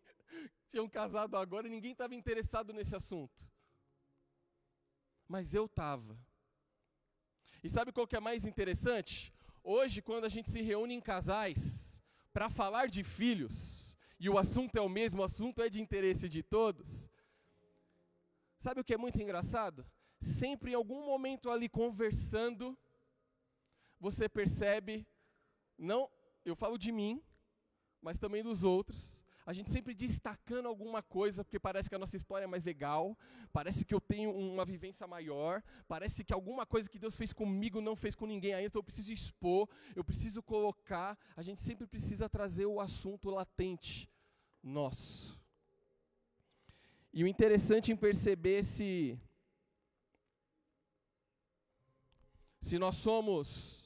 tinham 0.68 0.88
casado 0.88 1.36
agora 1.36 1.66
e 1.66 1.70
ninguém 1.70 1.92
estava 1.92 2.14
interessado 2.14 2.72
nesse 2.72 2.94
assunto. 2.94 3.50
Mas 5.28 5.54
eu 5.54 5.66
estava. 5.66 6.16
E 7.62 7.68
sabe 7.68 7.92
qual 7.92 8.06
que 8.06 8.16
é 8.16 8.20
mais 8.20 8.46
interessante? 8.46 9.32
Hoje, 9.62 10.00
quando 10.00 10.24
a 10.24 10.28
gente 10.28 10.50
se 10.50 10.62
reúne 10.62 10.94
em 10.94 11.00
casais 11.00 12.02
para 12.32 12.48
falar 12.48 12.88
de 12.88 13.02
filhos, 13.02 13.98
e 14.18 14.28
o 14.30 14.38
assunto 14.38 14.76
é 14.76 14.80
o 14.80 14.88
mesmo, 14.88 15.20
o 15.20 15.24
assunto 15.24 15.60
é 15.60 15.68
de 15.68 15.80
interesse 15.80 16.28
de 16.28 16.42
todos, 16.42 17.10
sabe 18.58 18.80
o 18.80 18.84
que 18.84 18.94
é 18.94 18.96
muito 18.96 19.20
engraçado? 19.20 19.84
Sempre 20.20 20.70
em 20.70 20.74
algum 20.74 21.04
momento 21.04 21.50
ali 21.50 21.68
conversando, 21.68 22.78
você 23.98 24.28
percebe, 24.28 25.06
não, 25.78 26.10
eu 26.44 26.56
falo 26.56 26.78
de 26.78 26.90
mim, 26.92 27.22
mas 28.00 28.18
também 28.18 28.42
dos 28.42 28.64
outros, 28.64 29.24
a 29.46 29.52
gente 29.52 29.70
sempre 29.70 29.94
destacando 29.94 30.66
alguma 30.66 31.02
coisa, 31.02 31.44
porque 31.44 31.58
parece 31.58 31.88
que 31.88 31.94
a 31.94 31.98
nossa 31.98 32.16
história 32.16 32.44
é 32.44 32.48
mais 32.48 32.64
legal, 32.64 33.16
parece 33.52 33.84
que 33.84 33.94
eu 33.94 34.00
tenho 34.00 34.32
uma 34.32 34.64
vivência 34.64 35.06
maior, 35.06 35.62
parece 35.86 36.24
que 36.24 36.34
alguma 36.34 36.66
coisa 36.66 36.90
que 36.90 36.98
Deus 36.98 37.16
fez 37.16 37.32
comigo 37.32 37.80
não 37.80 37.94
fez 37.94 38.16
com 38.16 38.26
ninguém 38.26 38.54
ainda, 38.54 38.66
então 38.66 38.80
eu 38.80 38.84
preciso 38.84 39.12
expor, 39.12 39.68
eu 39.94 40.02
preciso 40.02 40.42
colocar, 40.42 41.16
a 41.36 41.42
gente 41.42 41.62
sempre 41.62 41.86
precisa 41.86 42.28
trazer 42.28 42.66
o 42.66 42.80
assunto 42.80 43.30
latente 43.30 44.10
nosso. 44.60 45.40
E 47.12 47.22
o 47.22 47.26
interessante 47.28 47.92
em 47.92 47.96
perceber 47.96 48.64
se 48.64 49.16
se 52.60 52.80
nós 52.80 52.96
somos 52.96 53.85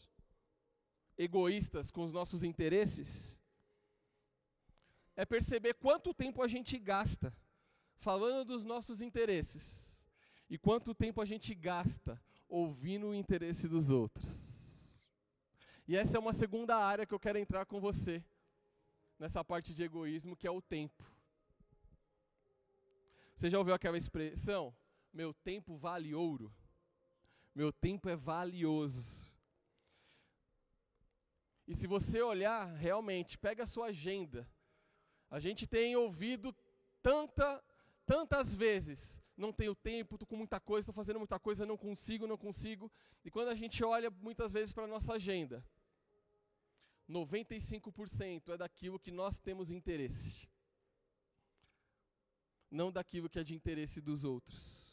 egoístas 1.23 1.91
com 1.91 2.03
os 2.03 2.13
nossos 2.13 2.43
interesses, 2.43 3.39
é 5.15 5.27
perceber 5.27 5.75
quanto 5.75 6.15
tempo 6.15 6.43
a 6.43 6.49
gente 6.49 6.79
gasta 6.79 7.37
falando 7.97 8.47
dos 8.47 8.65
nossos 8.65 9.03
interesses 9.03 10.03
e 10.49 10.57
quanto 10.57 10.95
tempo 10.95 11.21
a 11.21 11.27
gente 11.27 11.55
gasta 11.55 12.19
ouvindo 12.49 13.09
o 13.09 13.15
interesse 13.15 13.69
dos 13.69 13.91
outros. 13.91 14.99
E 15.87 15.95
essa 15.95 16.17
é 16.17 16.21
uma 16.21 16.33
segunda 16.33 16.75
área 16.77 17.05
que 17.05 17.13
eu 17.13 17.21
quero 17.21 17.39
entrar 17.39 17.67
com 17.67 17.79
você, 17.79 18.25
nessa 19.19 19.45
parte 19.45 19.75
de 19.75 19.83
egoísmo, 19.83 20.35
que 20.35 20.47
é 20.47 20.51
o 20.51 20.63
tempo. 20.63 21.05
Você 23.37 23.51
já 23.51 23.59
ouviu 23.59 23.75
aquela 23.75 23.99
expressão? 23.99 24.75
Meu 25.13 25.35
tempo 25.35 25.77
vale 25.77 26.15
ouro. 26.15 26.51
Meu 27.55 27.71
tempo 27.71 28.09
é 28.09 28.17
valioso. 28.17 29.30
E 31.71 31.75
se 31.77 31.87
você 31.87 32.21
olhar, 32.21 32.67
realmente, 32.75 33.39
pega 33.39 33.63
a 33.63 33.67
sua 33.75 33.87
agenda. 33.87 34.45
A 35.31 35.39
gente 35.39 35.69
tem 35.69 35.95
ouvido 35.95 36.53
tanta, 37.01 37.63
tantas 38.05 38.53
vezes, 38.53 39.23
não 39.37 39.53
tenho 39.53 39.73
tempo, 39.77 40.17
estou 40.17 40.27
com 40.27 40.35
muita 40.35 40.59
coisa, 40.59 40.83
estou 40.83 40.93
fazendo 40.93 41.21
muita 41.21 41.39
coisa, 41.39 41.65
não 41.65 41.77
consigo, 41.77 42.27
não 42.27 42.37
consigo. 42.37 42.91
E 43.25 43.31
quando 43.31 43.51
a 43.51 43.55
gente 43.55 43.85
olha 43.85 44.11
muitas 44.11 44.53
vezes 44.53 44.73
para 44.73 44.83
a 44.83 44.89
nossa 44.89 45.13
agenda, 45.13 45.65
95% 47.09 48.49
é 48.49 48.57
daquilo 48.57 48.99
que 48.99 49.13
nós 49.13 49.39
temos 49.39 49.71
interesse, 49.71 50.49
não 52.69 52.91
daquilo 52.91 53.31
que 53.31 53.39
é 53.39 53.45
de 53.45 53.55
interesse 53.55 54.01
dos 54.01 54.25
outros. 54.25 54.90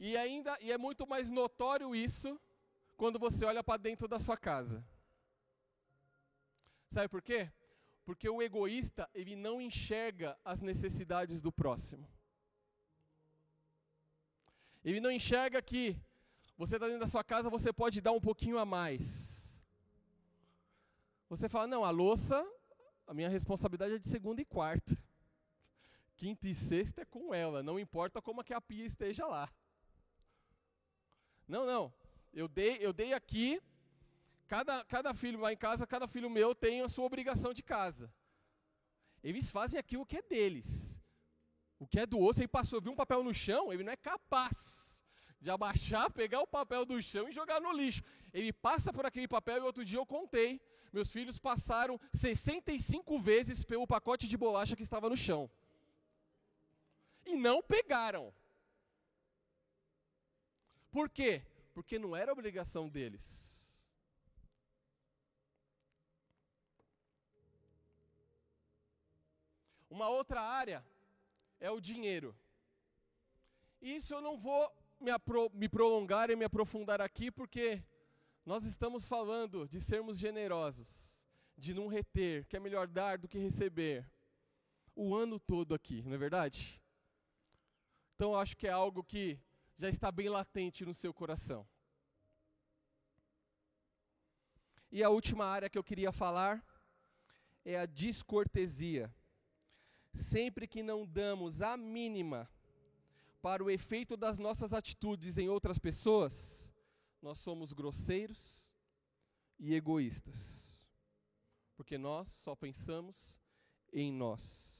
E 0.00 0.16
ainda 0.16 0.56
e 0.62 0.72
é 0.72 0.78
muito 0.78 1.06
mais 1.06 1.28
notório 1.28 1.94
isso 1.94 2.40
quando 2.96 3.18
você 3.18 3.44
olha 3.44 3.62
para 3.62 3.76
dentro 3.76 4.08
da 4.08 4.18
sua 4.18 4.36
casa. 4.36 4.82
Sabe 6.88 7.06
por 7.06 7.20
quê? 7.20 7.52
Porque 8.06 8.26
o 8.28 8.40
egoísta, 8.40 9.08
ele 9.14 9.36
não 9.36 9.60
enxerga 9.60 10.38
as 10.42 10.62
necessidades 10.62 11.42
do 11.42 11.52
próximo. 11.52 12.08
Ele 14.82 15.00
não 15.00 15.10
enxerga 15.10 15.60
que 15.60 15.94
você 16.56 16.76
está 16.76 16.86
dentro 16.86 17.02
da 17.02 17.06
sua 17.06 17.22
casa, 17.22 17.50
você 17.50 17.70
pode 17.70 18.00
dar 18.00 18.12
um 18.12 18.20
pouquinho 18.20 18.58
a 18.58 18.64
mais. 18.64 19.54
Você 21.28 21.46
fala, 21.46 21.66
não, 21.66 21.84
a 21.84 21.90
louça, 21.90 22.42
a 23.06 23.12
minha 23.12 23.28
responsabilidade 23.28 23.94
é 23.94 23.98
de 23.98 24.08
segunda 24.08 24.40
e 24.40 24.46
quarta. 24.46 24.96
Quinta 26.16 26.48
e 26.48 26.54
sexta 26.54 27.02
é 27.02 27.04
com 27.04 27.34
ela, 27.34 27.62
não 27.62 27.78
importa 27.78 28.22
como 28.22 28.40
é 28.40 28.44
que 28.44 28.54
a 28.54 28.60
pia 28.62 28.86
esteja 28.86 29.26
lá. 29.26 29.52
Não, 31.50 31.66
não. 31.66 31.92
Eu 32.32 32.46
dei, 32.46 32.78
eu 32.80 32.92
dei 32.92 33.12
aqui. 33.12 33.60
Cada, 34.46 34.84
cada 34.84 35.12
filho 35.14 35.40
lá 35.40 35.52
em 35.52 35.56
casa, 35.56 35.86
cada 35.86 36.06
filho 36.06 36.30
meu 36.30 36.54
tem 36.54 36.80
a 36.80 36.88
sua 36.88 37.04
obrigação 37.04 37.52
de 37.52 37.62
casa. 37.62 38.12
Eles 39.22 39.50
fazem 39.50 39.78
aquilo 39.78 40.06
que 40.06 40.16
é 40.18 40.22
deles. 40.22 41.00
O 41.78 41.86
que 41.86 41.98
é 41.98 42.06
do 42.06 42.18
outro, 42.18 42.42
ele 42.42 42.48
passou, 42.48 42.80
viu 42.80 42.92
um 42.92 42.96
papel 42.96 43.22
no 43.24 43.34
chão, 43.34 43.72
ele 43.72 43.82
não 43.82 43.92
é 43.92 43.96
capaz 43.96 45.04
de 45.40 45.50
abaixar, 45.50 46.10
pegar 46.22 46.40
o 46.40 46.46
papel 46.46 46.84
do 46.84 47.00
chão 47.02 47.28
e 47.28 47.32
jogar 47.32 47.60
no 47.60 47.72
lixo. 47.72 48.02
Ele 48.32 48.52
passa 48.52 48.92
por 48.92 49.04
aquele 49.04 49.26
papel 49.26 49.58
e 49.58 49.66
outro 49.66 49.84
dia 49.84 49.98
eu 49.98 50.06
contei. 50.06 50.60
Meus 50.92 51.10
filhos 51.10 51.38
passaram 51.38 52.00
65 52.12 53.18
vezes 53.18 53.64
pelo 53.64 53.86
pacote 53.86 54.28
de 54.28 54.36
bolacha 54.36 54.76
que 54.76 54.82
estava 54.82 55.08
no 55.08 55.16
chão. 55.16 55.50
E 57.24 57.34
não 57.34 57.62
pegaram. 57.62 58.32
Por 60.90 61.08
quê? 61.08 61.42
Porque 61.72 61.98
não 61.98 62.16
era 62.16 62.32
obrigação 62.32 62.88
deles. 62.88 63.60
Uma 69.88 70.08
outra 70.08 70.40
área 70.40 70.84
é 71.58 71.70
o 71.70 71.80
dinheiro. 71.80 72.34
Isso 73.82 74.14
eu 74.14 74.20
não 74.20 74.36
vou 74.36 74.70
me, 75.00 75.10
me, 75.52 75.68
prolongar 75.68 76.30
e 76.30 76.36
me 76.36 76.44
aprofundar 76.44 77.00
aqui, 77.00 77.30
porque 77.30 77.82
nós 78.44 78.64
estamos 78.64 79.06
falando 79.06 79.66
de 79.68 79.80
sermos 79.80 80.18
generosos, 80.18 81.20
de 81.56 81.74
não 81.74 81.86
reter, 81.86 82.46
que 82.46 82.56
é 82.56 82.60
melhor 82.60 82.86
dar 82.86 83.18
do 83.18 83.28
que 83.28 83.38
receber, 83.38 84.06
o 84.94 85.14
ano 85.14 85.40
todo 85.40 85.74
aqui, 85.74 86.02
não 86.02 86.14
é 86.14 86.18
verdade? 86.18 86.80
Então 88.14 88.36
acho 88.36 88.56
que 88.56 88.66
é 88.66 88.70
algo 88.70 89.02
que 89.02 89.40
já 89.80 89.88
está 89.88 90.12
bem 90.12 90.28
latente 90.28 90.84
no 90.84 90.92
seu 90.92 91.12
coração. 91.14 91.66
E 94.92 95.02
a 95.02 95.08
última 95.08 95.46
área 95.46 95.70
que 95.70 95.78
eu 95.78 95.82
queria 95.82 96.12
falar 96.12 96.62
é 97.64 97.78
a 97.78 97.86
descortesia. 97.86 99.10
Sempre 100.12 100.66
que 100.66 100.82
não 100.82 101.06
damos 101.06 101.62
a 101.62 101.78
mínima 101.78 102.46
para 103.40 103.64
o 103.64 103.70
efeito 103.70 104.18
das 104.18 104.38
nossas 104.38 104.74
atitudes 104.74 105.38
em 105.38 105.48
outras 105.48 105.78
pessoas, 105.78 106.70
nós 107.22 107.38
somos 107.38 107.72
grosseiros 107.72 108.76
e 109.58 109.74
egoístas. 109.74 110.78
Porque 111.74 111.96
nós 111.96 112.28
só 112.28 112.54
pensamos 112.54 113.40
em 113.90 114.12
nós. 114.12 114.79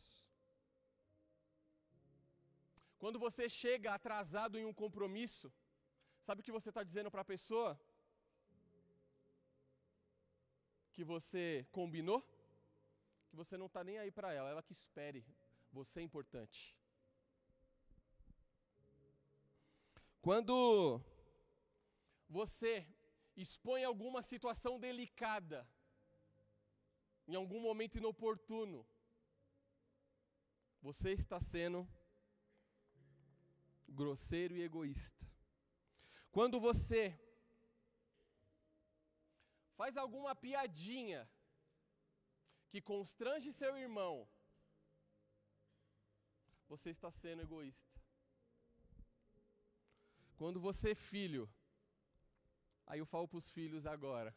Quando 3.02 3.18
você 3.18 3.44
chega 3.48 3.94
atrasado 3.94 4.58
em 4.58 4.66
um 4.70 4.74
compromisso, 4.80 5.46
sabe 6.26 6.40
o 6.40 6.44
que 6.46 6.56
você 6.56 6.68
está 6.68 6.82
dizendo 6.88 7.10
para 7.10 7.22
a 7.22 7.32
pessoa? 7.34 7.70
Que 10.94 11.02
você 11.12 11.44
combinou? 11.78 12.20
Que 13.28 13.36
você 13.40 13.56
não 13.56 13.68
está 13.70 13.82
nem 13.88 13.96
aí 13.98 14.10
para 14.18 14.34
ela, 14.34 14.50
ela 14.50 14.62
que 14.62 14.74
espere. 14.80 15.24
Você 15.72 16.00
é 16.00 16.02
importante. 16.02 16.60
Quando 20.26 20.54
você 22.28 22.86
expõe 23.34 23.82
alguma 23.82 24.20
situação 24.20 24.78
delicada, 24.78 25.66
em 27.26 27.34
algum 27.34 27.60
momento 27.68 27.96
inoportuno, 27.96 28.86
você 30.82 31.12
está 31.12 31.40
sendo 31.40 31.88
grosseiro 33.90 34.54
e 34.54 34.62
egoísta. 34.62 35.26
Quando 36.30 36.60
você 36.60 37.18
faz 39.76 39.96
alguma 39.96 40.34
piadinha 40.34 41.28
que 42.68 42.80
constrange 42.80 43.52
seu 43.52 43.76
irmão, 43.76 44.28
você 46.68 46.90
está 46.90 47.10
sendo 47.10 47.42
egoísta. 47.42 48.00
Quando 50.36 50.60
você 50.60 50.92
é 50.92 50.94
filho, 50.94 51.50
aí 52.86 53.00
eu 53.00 53.06
falo 53.06 53.26
para 53.26 53.38
os 53.38 53.50
filhos 53.50 53.86
agora, 53.86 54.34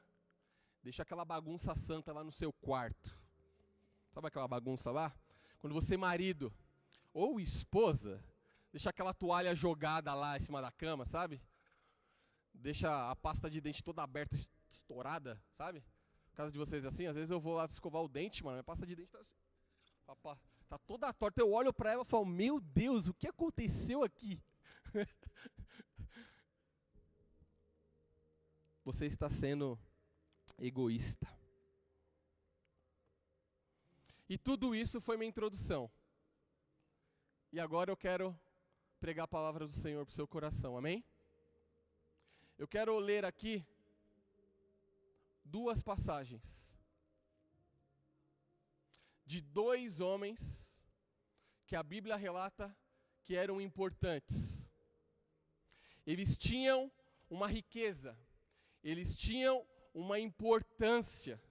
deixa 0.82 1.04
aquela 1.04 1.24
bagunça 1.24 1.76
santa 1.76 2.12
lá 2.12 2.24
no 2.24 2.32
seu 2.32 2.52
quarto. 2.52 3.16
Sabe 4.10 4.28
aquela 4.28 4.48
bagunça 4.48 4.92
lá? 4.92 5.16
Quando 5.60 5.74
você 5.74 5.94
é 5.94 5.98
marido 5.98 6.54
ou 7.14 7.40
esposa, 7.40 8.22
deixa 8.74 8.90
aquela 8.90 9.14
toalha 9.14 9.56
jogada 9.56 10.14
lá 10.16 10.36
em 10.36 10.40
cima 10.40 10.60
da 10.60 10.72
cama, 10.72 11.06
sabe? 11.06 11.40
Deixa 12.52 13.12
a 13.12 13.16
pasta 13.16 13.50
de 13.50 13.62
dente 13.62 13.84
toda 13.84 14.02
aberta, 14.02 14.36
estourada, 14.72 15.40
sabe? 15.52 15.84
Casa 16.34 16.52
de 16.52 16.58
vocês 16.58 16.84
assim, 16.86 17.06
às 17.06 17.16
vezes 17.16 17.30
eu 17.30 17.40
vou 17.40 17.54
lá 17.54 17.66
escovar 17.66 18.02
o 18.02 18.10
dente, 18.10 18.44
mano, 18.44 18.56
minha 18.56 18.64
pasta 18.64 18.86
de 18.86 18.96
dente 18.96 19.12
tá 19.12 19.20
assim. 19.20 19.36
Tá 20.68 20.78
toda 20.80 21.14
torta. 21.14 21.40
Eu 21.40 21.52
olho 21.52 21.72
para 21.72 21.92
ela 21.92 22.02
e 22.02 22.06
falo: 22.06 22.26
Meu 22.26 22.60
Deus, 22.60 23.08
o 23.08 23.14
que 23.14 23.28
aconteceu 23.28 24.04
aqui? 24.04 24.42
Você 28.84 29.06
está 29.06 29.30
sendo 29.30 29.80
egoísta. 30.58 31.28
E 34.28 34.38
tudo 34.38 34.74
isso 34.74 35.00
foi 35.00 35.16
minha 35.16 35.30
introdução. 35.30 35.92
E 37.52 37.60
agora 37.60 37.92
eu 37.92 37.98
quero 37.98 38.36
pregar 39.04 39.26
a 39.26 39.28
palavra 39.28 39.68
do 39.68 39.74
Senhor 39.74 40.06
para 40.06 40.14
o 40.14 40.16
seu 40.16 40.26
coração, 40.26 40.78
amém? 40.78 41.04
Eu 42.58 42.66
quero 42.66 42.98
ler 42.98 43.26
aqui 43.26 43.62
duas 45.44 45.84
passagens 45.84 46.80
de 49.26 49.42
dois 49.42 50.00
homens 50.00 50.42
que 51.68 51.76
a 51.76 51.84
Bíblia 51.84 52.16
relata 52.16 52.74
que 53.26 53.36
eram 53.36 53.60
importantes. 53.60 54.70
Eles 56.08 56.38
tinham 56.38 56.90
uma 57.30 57.48
riqueza, 57.48 58.18
eles 58.82 59.18
tinham 59.18 59.68
uma 59.94 60.18
importância 60.18 61.44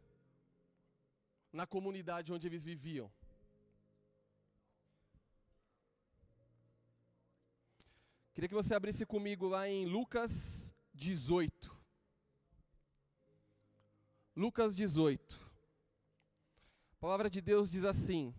na 1.53 1.67
comunidade 1.67 2.33
onde 2.33 2.47
eles 2.47 2.65
viviam. 2.65 3.13
Queria 8.43 8.49
que 8.49 8.65
você 8.65 8.75
abrisse 8.75 9.07
comigo 9.07 9.47
lá 9.47 9.69
em 9.69 9.87
Lucas 9.87 10.75
18. 10.95 11.73
Lucas 14.35 14.75
18. 14.75 15.39
A 16.91 17.01
palavra 17.01 17.31
de 17.31 17.41
Deus 17.41 17.71
diz 17.71 17.85
assim: 17.85 18.35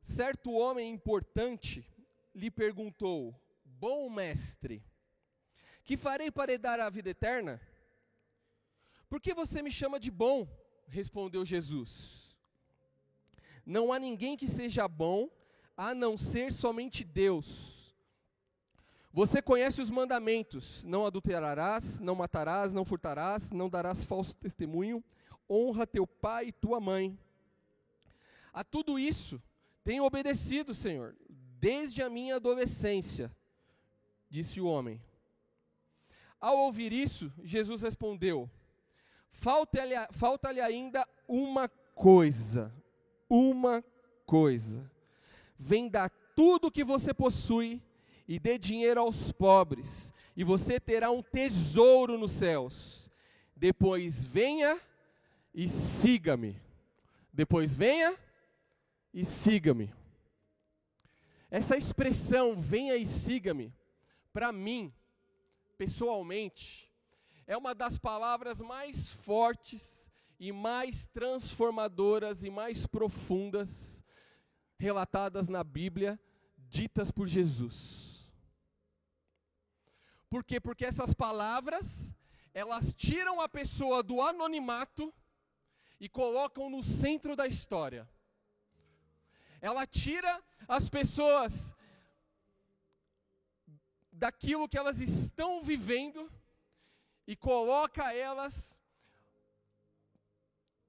Certo 0.00 0.50
homem 0.52 0.90
importante 0.90 1.86
lhe 2.34 2.50
perguntou: 2.50 3.38
Bom 3.62 4.08
mestre, 4.08 4.82
que 5.84 5.94
farei 5.94 6.30
para 6.30 6.50
herdar 6.50 6.80
a 6.80 6.88
vida 6.88 7.10
eterna? 7.10 7.60
Por 9.10 9.20
que 9.20 9.34
você 9.34 9.60
me 9.60 9.70
chama 9.70 10.00
de 10.00 10.10
bom? 10.10 10.48
Respondeu 10.86 11.44
Jesus. 11.44 12.34
Não 13.66 13.92
há 13.92 13.98
ninguém 13.98 14.38
que 14.38 14.48
seja 14.48 14.88
bom 14.88 15.28
a 15.78 15.94
não 15.94 16.18
ser 16.18 16.52
somente 16.52 17.04
Deus. 17.04 17.94
Você 19.12 19.40
conhece 19.40 19.80
os 19.80 19.88
mandamentos: 19.88 20.82
não 20.82 21.06
adulterarás, 21.06 22.00
não 22.00 22.16
matarás, 22.16 22.72
não 22.72 22.84
furtarás, 22.84 23.52
não 23.52 23.70
darás 23.70 24.04
falso 24.04 24.34
testemunho, 24.34 25.02
honra 25.48 25.86
teu 25.86 26.04
pai 26.04 26.48
e 26.48 26.52
tua 26.52 26.80
mãe. 26.80 27.16
A 28.52 28.64
tudo 28.64 28.98
isso 28.98 29.40
tenho 29.84 30.04
obedecido, 30.04 30.74
Senhor, 30.74 31.16
desde 31.60 32.02
a 32.02 32.10
minha 32.10 32.36
adolescência, 32.36 33.34
disse 34.28 34.60
o 34.60 34.66
homem. 34.66 35.00
Ao 36.40 36.58
ouvir 36.58 36.92
isso, 36.92 37.32
Jesus 37.42 37.82
respondeu: 37.82 38.50
Falta-lhe 39.30 39.94
falta 40.10 40.48
ainda 40.48 41.06
uma 41.28 41.68
coisa, 41.94 42.74
uma 43.28 43.84
coisa. 44.26 44.97
Venda 45.58 46.08
tudo 46.36 46.70
que 46.70 46.84
você 46.84 47.12
possui 47.12 47.82
e 48.28 48.38
dê 48.38 48.56
dinheiro 48.58 49.00
aos 49.00 49.32
pobres, 49.32 50.12
e 50.36 50.44
você 50.44 50.78
terá 50.78 51.10
um 51.10 51.22
tesouro 51.22 52.16
nos 52.16 52.32
céus. 52.32 53.10
Depois 53.56 54.24
venha 54.24 54.80
e 55.52 55.68
siga-me. 55.68 56.60
Depois 57.32 57.74
venha 57.74 58.16
e 59.12 59.24
siga-me. 59.24 59.92
Essa 61.50 61.76
expressão, 61.76 62.54
venha 62.54 62.94
e 62.94 63.06
siga-me, 63.06 63.74
para 64.32 64.52
mim, 64.52 64.92
pessoalmente, 65.76 66.92
é 67.46 67.56
uma 67.56 67.74
das 67.74 67.98
palavras 67.98 68.60
mais 68.60 69.10
fortes 69.10 70.08
e 70.38 70.52
mais 70.52 71.06
transformadoras 71.06 72.44
e 72.44 72.50
mais 72.50 72.86
profundas 72.86 73.97
relatadas 74.78 75.48
na 75.48 75.64
Bíblia, 75.64 76.18
ditas 76.56 77.10
por 77.10 77.26
Jesus. 77.26 78.30
Por 80.30 80.44
quê? 80.44 80.60
Porque 80.60 80.84
essas 80.84 81.12
palavras, 81.14 82.14
elas 82.54 82.92
tiram 82.92 83.40
a 83.40 83.48
pessoa 83.48 84.02
do 84.02 84.20
anonimato 84.20 85.12
e 85.98 86.08
colocam 86.08 86.70
no 86.70 86.82
centro 86.82 87.34
da 87.34 87.46
história. 87.46 88.08
Ela 89.60 89.86
tira 89.86 90.42
as 90.68 90.88
pessoas 90.88 91.74
daquilo 94.12 94.68
que 94.68 94.78
elas 94.78 95.00
estão 95.00 95.62
vivendo 95.62 96.30
e 97.26 97.34
coloca 97.34 98.12
elas 98.12 98.78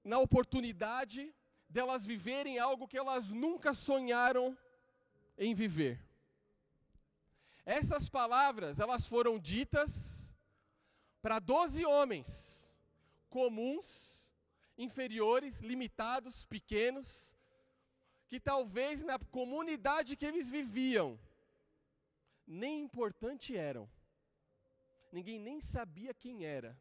na 0.03 0.19
oportunidade 0.19 1.33
delas 1.69 2.05
viverem 2.05 2.57
algo 2.57 2.87
que 2.87 2.97
elas 2.97 3.29
nunca 3.29 3.73
sonharam 3.73 4.57
em 5.37 5.53
viver. 5.53 5.99
Essas 7.65 8.09
palavras, 8.09 8.79
elas 8.79 9.05
foram 9.05 9.37
ditas 9.37 10.33
para 11.21 11.39
doze 11.39 11.85
homens 11.85 12.59
comuns, 13.29 14.33
inferiores, 14.77 15.59
limitados, 15.59 16.45
pequenos, 16.45 17.35
que 18.27 18.39
talvez 18.39 19.03
na 19.03 19.17
comunidade 19.19 20.15
que 20.15 20.25
eles 20.25 20.49
viviam, 20.49 21.19
nem 22.45 22.81
importante 22.81 23.55
eram. 23.55 23.89
Ninguém 25.11 25.39
nem 25.39 25.59
sabia 25.61 26.13
quem 26.13 26.45
era. 26.45 26.79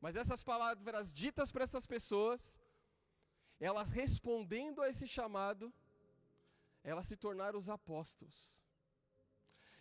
Mas 0.00 0.16
essas 0.16 0.42
palavras 0.42 1.12
ditas 1.12 1.52
para 1.52 1.64
essas 1.64 1.86
pessoas, 1.86 2.60
elas 3.68 3.90
respondendo 3.90 4.82
a 4.82 4.88
esse 4.92 5.06
chamado, 5.16 5.72
elas 6.82 7.06
se 7.06 7.16
tornaram 7.16 7.58
os 7.58 7.68
apóstolos. 7.68 8.38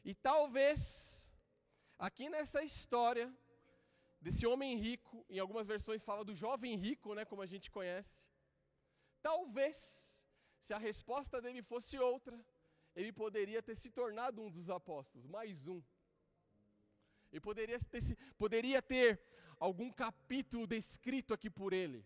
E 0.10 0.14
talvez, 0.14 0.84
aqui 2.08 2.30
nessa 2.30 2.64
história, 2.64 3.28
desse 4.26 4.46
homem 4.46 4.78
rico, 4.78 5.26
em 5.28 5.40
algumas 5.40 5.66
versões 5.74 6.04
fala 6.04 6.24
do 6.24 6.36
jovem 6.36 6.76
rico, 6.76 7.16
né, 7.16 7.26
como 7.26 7.42
a 7.42 7.50
gente 7.54 7.72
conhece. 7.72 8.20
Talvez, 9.30 9.78
se 10.60 10.74
a 10.74 10.78
resposta 10.78 11.42
dele 11.42 11.64
fosse 11.64 11.98
outra, 11.98 12.40
ele 12.96 13.12
poderia 13.12 13.64
ter 13.64 13.76
se 13.76 13.90
tornado 13.90 14.44
um 14.44 14.52
dos 14.52 14.70
apóstolos, 14.70 15.26
mais 15.26 15.68
um. 15.68 15.82
Ele 17.32 17.42
poderia 17.42 17.80
ter, 17.80 18.02
poderia 18.38 18.82
ter 18.82 19.20
algum 19.60 19.92
capítulo 19.92 20.68
descrito 20.68 21.34
aqui 21.34 21.50
por 21.50 21.74
ele. 21.74 22.06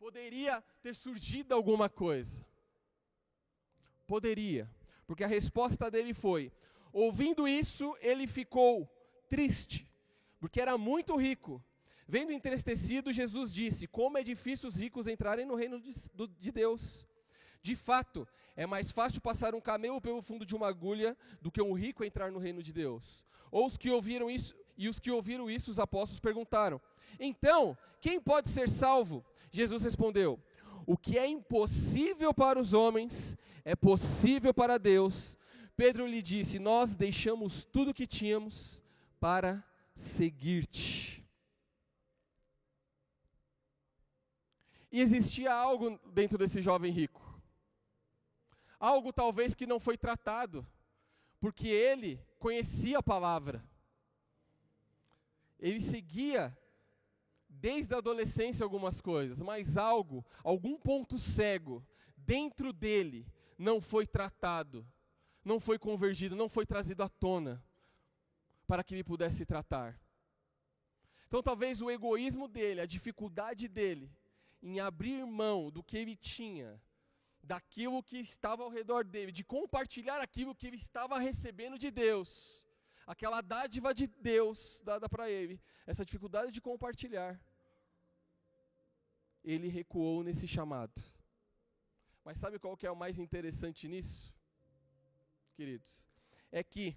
Poderia 0.00 0.64
ter 0.82 0.94
surgido 0.94 1.54
alguma 1.54 1.86
coisa. 1.86 2.42
Poderia, 4.06 4.66
porque 5.06 5.22
a 5.22 5.26
resposta 5.26 5.90
dele 5.90 6.14
foi: 6.14 6.50
ouvindo 6.90 7.46
isso, 7.46 7.94
ele 8.00 8.26
ficou 8.26 8.88
triste, 9.28 9.86
porque 10.40 10.58
era 10.58 10.78
muito 10.78 11.14
rico. 11.16 11.62
Vendo 12.08 12.32
entristecido, 12.32 13.12
Jesus 13.12 13.52
disse: 13.52 13.86
Como 13.86 14.16
é 14.16 14.22
difícil 14.22 14.70
os 14.70 14.76
ricos 14.76 15.06
entrarem 15.06 15.44
no 15.44 15.54
reino 15.54 15.78
de, 15.78 15.94
de 16.38 16.50
Deus. 16.50 17.06
De 17.60 17.76
fato, 17.76 18.26
é 18.56 18.64
mais 18.64 18.90
fácil 18.90 19.20
passar 19.20 19.54
um 19.54 19.60
camelo 19.60 20.00
pelo 20.00 20.22
fundo 20.22 20.46
de 20.46 20.56
uma 20.56 20.66
agulha 20.68 21.14
do 21.42 21.52
que 21.52 21.60
um 21.60 21.74
rico 21.74 22.02
entrar 22.02 22.32
no 22.32 22.38
reino 22.38 22.62
de 22.62 22.72
Deus. 22.72 23.22
Ou 23.50 23.66
os 23.66 23.76
que 23.76 23.90
ouviram 23.90 24.30
isso, 24.30 24.54
e 24.78 24.88
os 24.88 24.98
que 24.98 25.10
ouviram 25.10 25.50
isso, 25.50 25.70
os 25.70 25.78
apóstolos 25.78 26.20
perguntaram: 26.20 26.80
Então, 27.18 27.76
quem 28.00 28.18
pode 28.18 28.48
ser 28.48 28.70
salvo? 28.70 29.22
Jesus 29.50 29.82
respondeu: 29.82 30.40
O 30.86 30.96
que 30.96 31.18
é 31.18 31.26
impossível 31.26 32.32
para 32.32 32.58
os 32.58 32.72
homens 32.72 33.36
é 33.64 33.74
possível 33.74 34.54
para 34.54 34.78
Deus. 34.78 35.36
Pedro 35.76 36.06
lhe 36.06 36.22
disse: 36.22 36.58
Nós 36.58 36.96
deixamos 36.96 37.64
tudo 37.64 37.90
o 37.90 37.94
que 37.94 38.06
tínhamos 38.06 38.82
para 39.18 39.64
seguir-te. 39.94 41.26
E 44.92 45.00
existia 45.00 45.54
algo 45.54 45.98
dentro 46.12 46.36
desse 46.36 46.60
jovem 46.60 46.92
rico. 46.92 47.20
Algo 48.78 49.12
talvez 49.12 49.54
que 49.54 49.66
não 49.66 49.78
foi 49.78 49.96
tratado, 49.96 50.66
porque 51.38 51.68
ele 51.68 52.20
conhecia 52.38 52.98
a 52.98 53.02
palavra. 53.02 53.64
Ele 55.58 55.80
seguia 55.80 56.56
desde 57.60 57.94
a 57.94 57.98
adolescência 57.98 58.64
algumas 58.64 59.00
coisas, 59.00 59.42
mas 59.42 59.76
algo, 59.76 60.24
algum 60.42 60.78
ponto 60.78 61.18
cego 61.18 61.86
dentro 62.16 62.72
dele 62.72 63.26
não 63.58 63.80
foi 63.80 64.06
tratado, 64.06 64.86
não 65.44 65.60
foi 65.60 65.78
convergido, 65.78 66.34
não 66.34 66.48
foi 66.48 66.64
trazido 66.64 67.02
à 67.02 67.08
tona 67.08 67.62
para 68.66 68.82
que 68.82 68.94
ele 68.94 69.04
pudesse 69.04 69.44
tratar. 69.44 70.00
Então 71.26 71.42
talvez 71.42 71.82
o 71.82 71.90
egoísmo 71.90 72.48
dele, 72.48 72.80
a 72.80 72.86
dificuldade 72.86 73.68
dele 73.68 74.10
em 74.62 74.80
abrir 74.80 75.24
mão 75.26 75.70
do 75.70 75.82
que 75.82 75.96
ele 75.96 76.16
tinha, 76.16 76.80
daquilo 77.42 78.02
que 78.02 78.18
estava 78.18 78.62
ao 78.62 78.70
redor 78.70 79.04
dele, 79.04 79.32
de 79.32 79.44
compartilhar 79.44 80.20
aquilo 80.20 80.54
que 80.54 80.66
ele 80.66 80.76
estava 80.76 81.18
recebendo 81.18 81.78
de 81.78 81.90
Deus, 81.90 82.66
aquela 83.06 83.40
dádiva 83.40 83.94
de 83.94 84.06
Deus 84.06 84.82
dada 84.84 85.08
para 85.08 85.30
ele, 85.30 85.60
essa 85.86 86.04
dificuldade 86.04 86.52
de 86.52 86.60
compartilhar, 86.60 87.40
ele 89.44 89.68
recuou 89.68 90.22
nesse 90.22 90.46
chamado. 90.46 91.02
Mas 92.24 92.38
sabe 92.38 92.58
qual 92.58 92.76
que 92.76 92.86
é 92.86 92.90
o 92.90 92.96
mais 92.96 93.18
interessante 93.18 93.88
nisso, 93.88 94.32
queridos? 95.54 96.06
É 96.52 96.62
que 96.62 96.96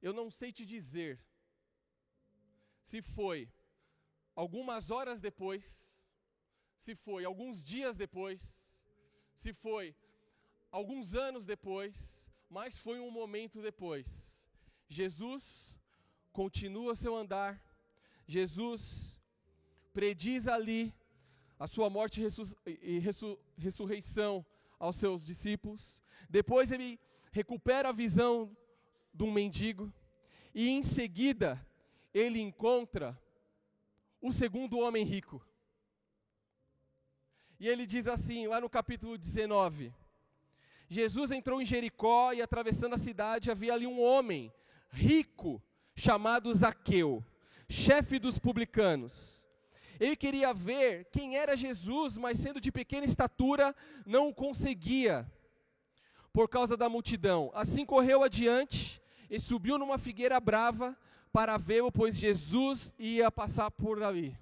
eu 0.00 0.12
não 0.12 0.30
sei 0.30 0.52
te 0.52 0.64
dizer 0.64 1.18
se 2.82 3.00
foi 3.02 3.50
algumas 4.34 4.90
horas 4.90 5.20
depois 5.20 5.96
se 6.78 6.94
foi 6.94 7.24
alguns 7.24 7.64
dias 7.64 7.96
depois, 7.96 8.82
se 9.34 9.52
foi 9.52 9.94
alguns 10.70 11.14
anos 11.14 11.44
depois, 11.44 12.30
mas 12.48 12.78
foi 12.78 13.00
um 13.00 13.10
momento 13.10 13.62
depois. 13.62 14.46
Jesus 14.88 15.76
continua 16.32 16.94
seu 16.94 17.16
andar, 17.16 17.60
Jesus 18.26 19.15
prediz 19.96 20.46
ali 20.46 20.94
a 21.58 21.66
sua 21.66 21.88
morte 21.88 22.22
e 22.66 22.98
ressurreição 23.56 24.44
aos 24.78 24.96
seus 24.96 25.24
discípulos. 25.24 26.02
Depois 26.28 26.70
ele 26.70 27.00
recupera 27.32 27.88
a 27.88 27.92
visão 27.92 28.54
de 29.14 29.24
um 29.24 29.32
mendigo 29.32 29.90
e 30.54 30.68
em 30.68 30.82
seguida 30.82 31.66
ele 32.12 32.38
encontra 32.38 33.18
o 34.20 34.30
segundo 34.30 34.78
homem 34.78 35.02
rico. 35.02 35.42
E 37.58 37.66
ele 37.66 37.86
diz 37.86 38.06
assim, 38.06 38.46
lá 38.46 38.60
no 38.60 38.68
capítulo 38.68 39.16
19: 39.16 39.94
Jesus 40.90 41.32
entrou 41.32 41.58
em 41.58 41.64
Jericó 41.64 42.34
e, 42.34 42.42
atravessando 42.42 42.96
a 42.96 42.98
cidade, 42.98 43.50
havia 43.50 43.72
ali 43.72 43.86
um 43.86 44.02
homem 44.02 44.52
rico 44.90 45.62
chamado 45.94 46.54
Zaqueu, 46.54 47.24
chefe 47.66 48.18
dos 48.18 48.38
publicanos. 48.38 49.45
Ele 49.98 50.16
queria 50.16 50.52
ver 50.52 51.06
quem 51.12 51.36
era 51.36 51.56
Jesus, 51.56 52.16
mas 52.16 52.38
sendo 52.38 52.60
de 52.60 52.70
pequena 52.70 53.06
estatura, 53.06 53.74
não 54.04 54.32
conseguia, 54.32 55.30
por 56.32 56.48
causa 56.48 56.76
da 56.76 56.88
multidão. 56.88 57.50
Assim 57.54 57.84
correu 57.84 58.22
adiante 58.22 59.00
e 59.30 59.40
subiu 59.40 59.78
numa 59.78 59.98
figueira 59.98 60.38
brava 60.38 60.96
para 61.32 61.56
vê-lo, 61.56 61.90
pois 61.90 62.16
Jesus 62.16 62.94
ia 62.98 63.30
passar 63.30 63.70
por 63.70 64.02
ali. 64.02 64.36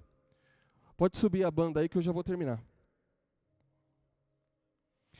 Pode 0.97 1.17
subir 1.17 1.43
a 1.43 1.51
banda 1.51 1.81
aí 1.81 1.89
que 1.89 1.97
eu 1.97 2.01
já 2.01 2.11
vou 2.11 2.23
terminar. 2.23 2.63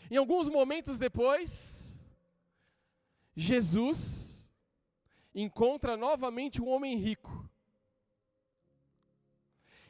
Em 0.10 0.18
alguns 0.18 0.50
momentos 0.50 1.00
depois, 1.00 2.00
Jesus 3.36 4.50
encontra 5.34 5.98
novamente 5.98 6.62
um 6.62 6.70
homem 6.70 6.96
rico. 6.98 7.45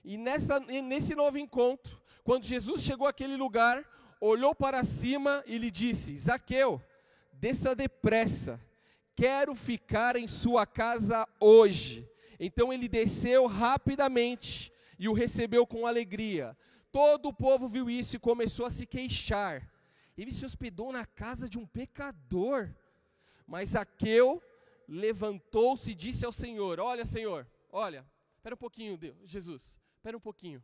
E 0.08 0.18
nessa, 0.18 0.60
nesse 0.60 1.16
novo 1.16 1.40
encontro, 1.40 2.00
quando 2.24 2.44
Jesus 2.44 2.82
chegou 2.82 3.08
àquele 3.08 3.36
lugar, 3.36 3.84
olhou 4.22 4.54
para 4.54 4.84
cima 4.84 5.44
e 5.48 5.58
lhe 5.58 5.72
disse: 5.72 6.16
Zaqueu, 6.16 6.80
desça 7.34 7.76
depressa, 7.76 8.62
quero 9.16 9.56
ficar 9.56 10.16
em 10.16 10.28
sua 10.28 10.64
casa 10.68 11.28
hoje. 11.40 12.08
Então 12.40 12.72
ele 12.72 12.88
desceu 12.88 13.48
rapidamente 13.48 14.72
e 15.00 15.10
o 15.10 15.14
recebeu 15.14 15.66
com 15.66 15.88
alegria. 15.88 16.56
Todo 16.92 17.30
o 17.30 17.34
povo 17.34 17.68
viu 17.68 17.90
isso 17.90 18.16
e 18.16 18.20
começou 18.20 18.68
a 18.68 18.70
se 18.70 18.86
queixar. 18.86 19.68
Ele 20.16 20.32
se 20.32 20.46
hospedou 20.46 20.92
na 20.92 21.08
casa 21.08 21.50
de 21.50 21.58
um 21.58 21.66
pecador. 21.66 22.70
Mas 23.48 23.72
Zaqueu 23.72 24.40
levantou-se 24.88 25.90
e 25.90 25.96
disse 25.96 26.24
ao 26.24 26.32
Senhor: 26.32 26.80
Olha, 26.80 27.06
Senhor, 27.06 27.48
olha, 27.72 28.06
espera 28.38 28.54
um 28.54 28.58
pouquinho, 28.58 28.98
Deus, 28.98 29.16
Jesus, 29.26 29.80
espera 30.06 30.18
um 30.18 30.22
pouquinho. 30.22 30.64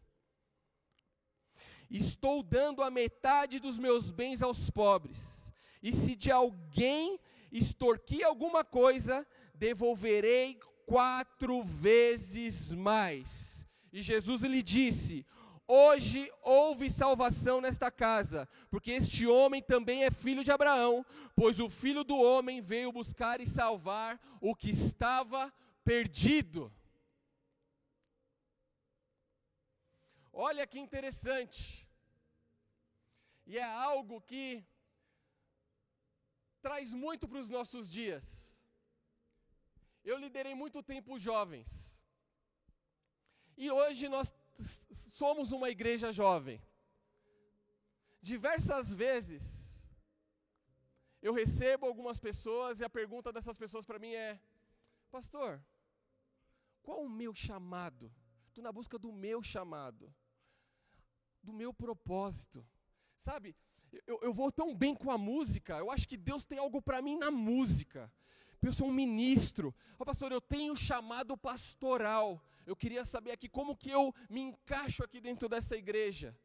Estou 1.89 2.43
dando 2.43 2.83
a 2.83 2.91
metade 2.91 3.59
dos 3.59 3.79
meus 3.79 4.11
bens 4.11 4.43
aos 4.43 4.69
pobres, 4.69 5.51
e 5.81 5.91
se 5.91 6.15
de 6.15 6.29
alguém 6.29 7.19
extorquir 7.51 8.23
alguma 8.23 8.63
coisa, 8.63 9.27
devolverei 9.55 10.59
quatro 10.85 11.63
vezes 11.63 12.71
mais. 12.75 13.65
E 13.91 13.99
Jesus 13.99 14.43
lhe 14.43 14.61
disse: 14.61 15.25
Hoje 15.67 16.31
houve 16.43 16.91
salvação 16.91 17.59
nesta 17.59 17.89
casa, 17.89 18.47
porque 18.69 18.91
este 18.91 19.25
homem 19.25 19.59
também 19.59 20.03
é 20.03 20.11
filho 20.11 20.43
de 20.43 20.51
Abraão, 20.51 21.03
pois 21.35 21.59
o 21.59 21.67
filho 21.67 22.03
do 22.03 22.15
homem 22.15 22.61
veio 22.61 22.91
buscar 22.91 23.41
e 23.41 23.47
salvar 23.47 24.21
o 24.39 24.53
que 24.53 24.69
estava 24.69 25.51
perdido. 25.83 26.71
Olha 30.31 30.65
que 30.65 30.79
interessante. 30.79 31.87
E 33.45 33.57
é 33.57 33.63
algo 33.63 34.21
que 34.21 34.65
traz 36.61 36.93
muito 36.93 37.27
para 37.27 37.39
os 37.39 37.49
nossos 37.49 37.89
dias. 37.89 38.25
Eu 40.03 40.17
liderei 40.17 40.55
muito 40.55 40.81
tempo 40.81 41.19
jovens. 41.19 41.69
E 43.57 43.69
hoje 43.69 44.07
nós 44.07 44.33
somos 44.93 45.51
uma 45.51 45.69
igreja 45.69 46.11
jovem. 46.11 46.61
Diversas 48.21 48.93
vezes 48.93 49.43
eu 51.21 51.33
recebo 51.33 51.85
algumas 51.85 52.19
pessoas 52.19 52.79
e 52.79 52.83
a 52.83 52.89
pergunta 52.89 53.31
dessas 53.31 53.57
pessoas 53.57 53.85
para 53.85 53.99
mim 53.99 54.13
é: 54.13 54.39
Pastor, 55.11 55.63
qual 56.81 57.03
o 57.03 57.09
meu 57.09 57.33
chamado? 57.33 58.11
Estou 58.47 58.63
na 58.63 58.71
busca 58.71 58.97
do 58.97 59.11
meu 59.11 59.41
chamado, 59.41 60.13
do 61.43 61.53
meu 61.53 61.73
propósito. 61.73 62.65
Sabe, 63.17 63.55
eu, 64.07 64.19
eu 64.21 64.33
vou 64.33 64.51
tão 64.51 64.75
bem 64.75 64.95
com 64.95 65.11
a 65.11 65.17
música, 65.17 65.77
eu 65.77 65.91
acho 65.91 66.07
que 66.07 66.17
Deus 66.17 66.45
tem 66.45 66.57
algo 66.57 66.81
para 66.81 67.01
mim 67.01 67.17
na 67.17 67.29
música. 67.29 68.11
Eu 68.61 68.71
sou 68.71 68.87
um 68.87 68.93
ministro. 68.93 69.73
Oh, 69.97 70.05
pastor, 70.05 70.31
eu 70.31 70.39
tenho 70.39 70.75
chamado 70.75 71.35
pastoral 71.35 72.41
eu 72.65 72.75
queria 72.75 73.03
saber 73.03 73.31
aqui 73.31 73.49
como 73.49 73.75
que 73.75 73.89
eu 73.89 74.13
me 74.29 74.41
encaixo 74.41 75.03
aqui 75.03 75.19
dentro 75.19 75.49
dessa 75.49 75.75
igreja. 75.75 76.37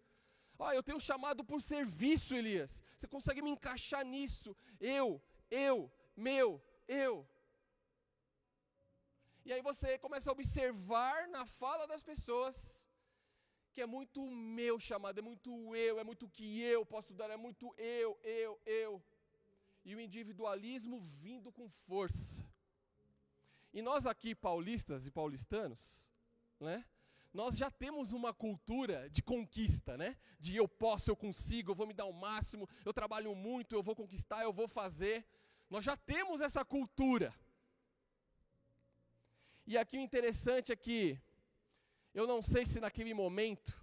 Ah, 0.59 0.75
eu 0.75 0.83
tenho 0.83 0.99
chamado 0.99 1.45
por 1.45 1.61
serviço, 1.61 2.35
Elias. 2.35 2.83
Você 2.97 3.07
consegue 3.07 3.43
me 3.43 3.51
encaixar 3.51 4.05
nisso? 4.05 4.57
Eu, 4.81 5.23
eu, 5.51 5.93
meu, 6.17 6.63
eu. 6.89 7.29
E 9.45 9.53
aí 9.53 9.61
você 9.61 9.99
começa 9.99 10.31
a 10.31 10.33
observar 10.33 11.29
na 11.29 11.45
fala 11.45 11.87
das 11.87 12.03
pessoas 12.03 12.86
que 13.77 13.83
é 13.83 13.87
muito 13.87 14.23
meu 14.31 14.81
chamado, 14.81 15.19
é 15.19 15.23
muito 15.23 15.77
eu, 15.77 16.01
é 16.01 16.05
muito 16.11 16.27
que 16.27 16.63
eu 16.63 16.87
posso 16.87 17.13
dar, 17.13 17.29
é 17.29 17.37
muito 17.37 17.75
eu, 17.77 18.19
eu, 18.25 18.59
eu. 18.65 19.03
E 19.85 19.95
o 19.95 20.01
individualismo 20.01 20.99
vindo 20.99 21.53
com 21.53 21.69
força. 21.69 22.43
E 23.75 23.83
nós 23.83 24.07
aqui, 24.07 24.35
paulistas 24.35 25.07
e 25.07 25.11
paulistanos, 25.11 26.11
né? 26.59 26.87
Nós 27.35 27.55
já 27.55 27.71
temos 27.71 28.15
uma 28.15 28.33
cultura 28.33 29.11
de 29.11 29.23
conquista, 29.23 29.95
né? 29.99 30.17
De 30.41 30.57
eu 30.57 30.67
posso, 30.67 31.11
eu 31.11 31.17
consigo, 31.27 31.73
eu 31.73 31.75
vou 31.75 31.87
me 31.87 31.93
dar 31.93 32.07
o 32.07 32.15
máximo, 32.15 32.67
eu 32.83 32.95
trabalho 32.95 33.35
muito, 33.35 33.75
eu 33.75 33.83
vou 33.83 33.95
conquistar, 33.95 34.43
eu 34.43 34.55
vou 34.55 34.67
fazer. 34.67 35.23
Nós 35.69 35.85
já 35.85 35.99
temos 35.99 36.41
essa 36.41 36.65
cultura. 36.65 37.31
E 39.67 39.77
aqui 39.77 39.99
o 39.99 40.01
interessante 40.01 40.73
é 40.73 40.77
que 40.77 41.21
eu 42.17 42.27
não 42.27 42.41
sei 42.41 42.65
se 42.65 42.81
naquele 42.81 43.13
momento 43.13 43.79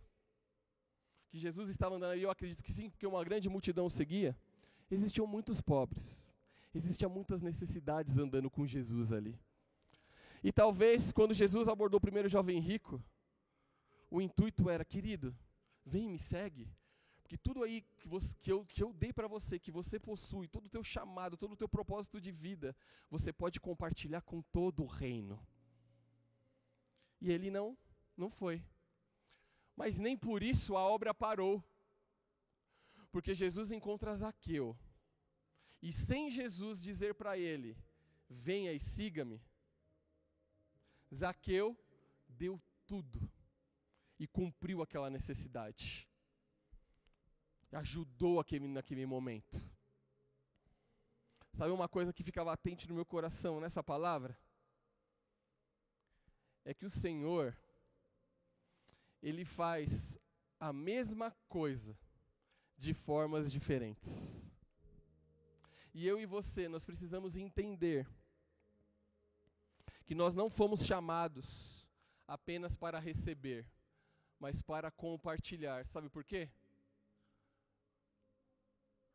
que 1.30 1.38
Jesus 1.38 1.70
estava 1.70 1.96
andando 1.96 2.14
ali, 2.14 2.24
eu 2.24 2.32
acredito 2.32 2.64
que 2.64 2.74
sim, 2.74 2.90
porque 2.90 3.06
uma 3.06 3.24
grande 3.24 3.48
multidão 3.48 3.88
seguia, 3.90 4.36
existiam 4.90 5.28
muitos 5.28 5.62
pobres. 5.62 6.34
Existiam 6.74 7.12
muitas 7.12 7.44
necessidades 7.44 8.18
andando 8.18 8.50
com 8.50 8.66
Jesus 8.66 9.14
ali. 9.14 9.40
E 10.44 10.52
talvez 10.52 11.12
quando 11.12 11.32
Jesus 11.32 11.68
abordou 11.68 12.00
o 12.00 12.02
primeiro 12.02 12.28
jovem 12.28 12.60
rico, 12.60 13.00
o 14.10 14.20
intuito 14.20 14.68
era, 14.68 14.84
querido, 14.84 15.38
vem 15.86 16.10
me 16.10 16.18
segue, 16.18 16.68
porque 17.22 17.38
tudo 17.38 17.62
aí 17.62 17.82
que, 17.98 18.08
você, 18.08 18.36
que, 18.42 18.52
eu, 18.52 18.66
que 18.66 18.84
eu 18.84 18.92
dei 18.94 19.14
para 19.14 19.28
você, 19.28 19.60
que 19.60 19.72
você 19.72 20.00
possui, 20.00 20.48
todo 20.48 20.66
o 20.66 20.70
teu 20.70 20.84
chamado, 20.84 21.38
todo 21.38 21.54
o 21.54 21.56
teu 21.56 21.70
propósito 21.70 22.20
de 22.20 22.32
vida, 22.32 22.76
você 23.12 23.32
pode 23.32 23.60
compartilhar 23.60 24.22
com 24.22 24.42
todo 24.42 24.84
o 24.84 24.88
reino. 24.88 25.40
E 27.22 27.32
ele 27.32 27.52
não, 27.52 27.78
não 28.16 28.30
foi. 28.30 28.64
Mas 29.76 30.00
nem 30.00 30.18
por 30.18 30.44
isso 30.44 30.78
a 30.78 30.82
obra 30.82 31.14
parou. 31.14 31.64
Porque 33.12 33.34
Jesus 33.34 33.72
encontra 33.72 34.16
Zaqueu. 34.16 34.78
E 35.82 35.92
sem 35.92 36.32
Jesus 36.32 36.82
dizer 36.82 37.16
para 37.16 37.38
ele: 37.38 37.78
Venha 38.30 38.72
e 38.72 38.80
siga-me, 38.80 39.42
Zaqueu 41.14 41.78
deu 42.28 42.62
tudo 42.86 43.30
e 44.20 44.28
cumpriu 44.28 44.82
aquela 44.82 45.10
necessidade. 45.10 46.10
Ajudou 47.72 48.40
aquele, 48.40 48.68
naquele 48.68 49.06
momento. 49.06 49.62
Sabe 51.56 51.72
uma 51.72 51.90
coisa 51.90 52.14
que 52.14 52.24
ficava 52.24 52.52
latente 52.52 52.88
no 52.88 52.96
meu 52.96 53.06
coração 53.06 53.60
nessa 53.60 53.84
palavra? 53.84 54.38
É 56.66 56.74
que 56.74 56.86
o 56.86 56.90
Senhor, 56.90 57.56
Ele 59.24 59.46
faz 59.46 60.20
a 60.60 60.74
mesma 60.74 61.32
coisa 61.48 61.98
de 62.78 62.94
formas 62.94 63.50
diferentes. 63.50 64.46
E 65.94 66.06
eu 66.06 66.20
e 66.20 66.26
você, 66.26 66.68
nós 66.68 66.84
precisamos 66.84 67.38
entender 67.38 68.06
que 70.06 70.14
nós 70.14 70.36
não 70.36 70.50
fomos 70.50 70.86
chamados 70.86 71.88
apenas 72.28 72.76
para 72.76 73.00
receber, 73.00 73.66
mas 74.38 74.62
para 74.62 74.92
compartilhar. 74.92 75.88
Sabe 75.88 76.10
por 76.10 76.26
quê? 76.26 76.50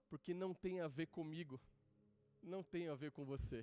Porque 0.08 0.32
não 0.32 0.54
tem 0.54 0.80
a 0.80 0.88
ver 0.88 1.08
comigo, 1.08 1.60
não 2.42 2.62
tem 2.62 2.88
a 2.88 2.94
ver 2.94 3.10
com 3.10 3.26
você. 3.26 3.62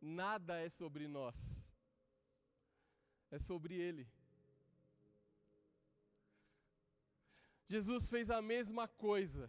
Nada 0.00 0.60
é 0.60 0.68
sobre 0.68 1.08
nós, 1.08 1.74
é 3.32 3.38
sobre 3.40 3.74
Ele. 3.74 4.06
Jesus 7.74 8.08
fez 8.08 8.30
a 8.30 8.42
mesma 8.42 8.88
coisa 8.88 9.48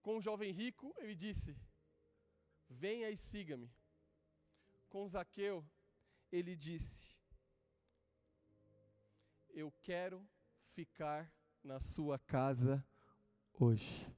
com 0.00 0.16
o 0.16 0.22
jovem 0.22 0.50
rico, 0.50 0.94
ele 0.96 1.14
disse: 1.14 1.54
Venha 2.66 3.10
e 3.10 3.16
siga-me 3.16 3.70
com 4.88 5.06
Zaqueu, 5.06 5.62
ele 6.30 6.56
disse: 6.56 7.14
Eu 9.50 9.70
quero 9.82 10.26
ficar 10.70 11.30
na 11.62 11.78
sua 11.78 12.18
casa 12.18 12.82
hoje. 13.52 14.10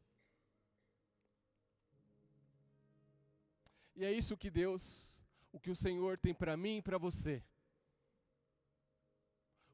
E 3.96 4.04
é 4.04 4.12
isso 4.12 4.36
que 4.36 4.48
Deus, 4.48 5.20
o 5.50 5.58
que 5.58 5.72
o 5.72 5.76
Senhor 5.76 6.16
tem 6.18 6.32
para 6.32 6.56
mim 6.56 6.76
e 6.76 6.82
para 6.82 6.98
você. 6.98 7.42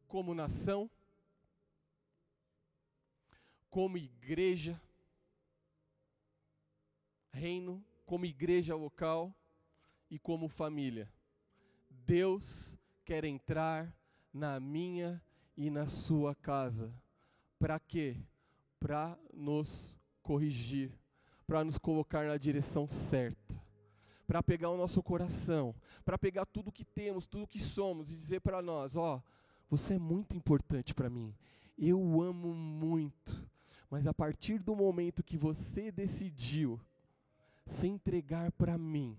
Como 0.09 0.33
nação, 0.33 0.91
como 3.71 3.97
igreja, 3.97 4.81
reino, 7.33 7.85
como 8.05 8.25
igreja 8.25 8.75
local 8.75 9.33
e 10.11 10.19
como 10.19 10.49
família. 10.49 11.09
Deus 12.05 12.77
quer 13.05 13.25
entrar 13.25 13.95
na 14.33 14.59
minha 14.59 15.23
e 15.57 15.71
na 15.71 15.87
sua 15.87 16.35
casa. 16.35 16.93
Para 17.59 17.79
quê? 17.79 18.17
Para 18.79 19.19
nos 19.33 19.99
corrigir, 20.23 20.93
para 21.47 21.65
nos 21.65 21.79
colocar 21.79 22.27
na 22.27 22.37
direção 22.37 22.89
certa, 22.89 23.61
para 24.27 24.43
pegar 24.43 24.71
o 24.71 24.77
nosso 24.77 25.03
coração, 25.03 25.75
para 26.05 26.19
pegar 26.19 26.47
tudo 26.47 26.73
que 26.73 26.85
temos, 26.85 27.27
tudo 27.27 27.47
que 27.47 27.61
somos 27.61 28.11
e 28.11 28.15
dizer 28.15 28.41
para 28.41 28.63
nós: 28.63 28.97
ó, 28.97 29.17
oh, 29.17 29.23
você 29.69 29.95
é 29.95 29.99
muito 29.99 30.37
importante 30.37 30.95
para 30.95 31.11
mim, 31.11 31.35
eu 31.77 32.23
amo 32.23 32.55
muito, 32.55 33.49
mas 33.91 34.07
a 34.07 34.15
partir 34.15 34.59
do 34.59 34.77
momento 34.77 35.23
que 35.23 35.37
você 35.37 35.91
decidiu 35.91 36.81
se 37.67 37.89
entregar 37.89 38.53
para 38.53 38.79
mim, 38.79 39.17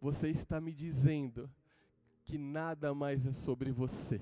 você 0.00 0.28
está 0.28 0.60
me 0.60 0.74
dizendo 0.74 1.50
que 2.24 2.36
nada 2.36 2.94
mais 2.94 3.26
é 3.26 3.32
sobre 3.32 3.70
você, 3.72 4.20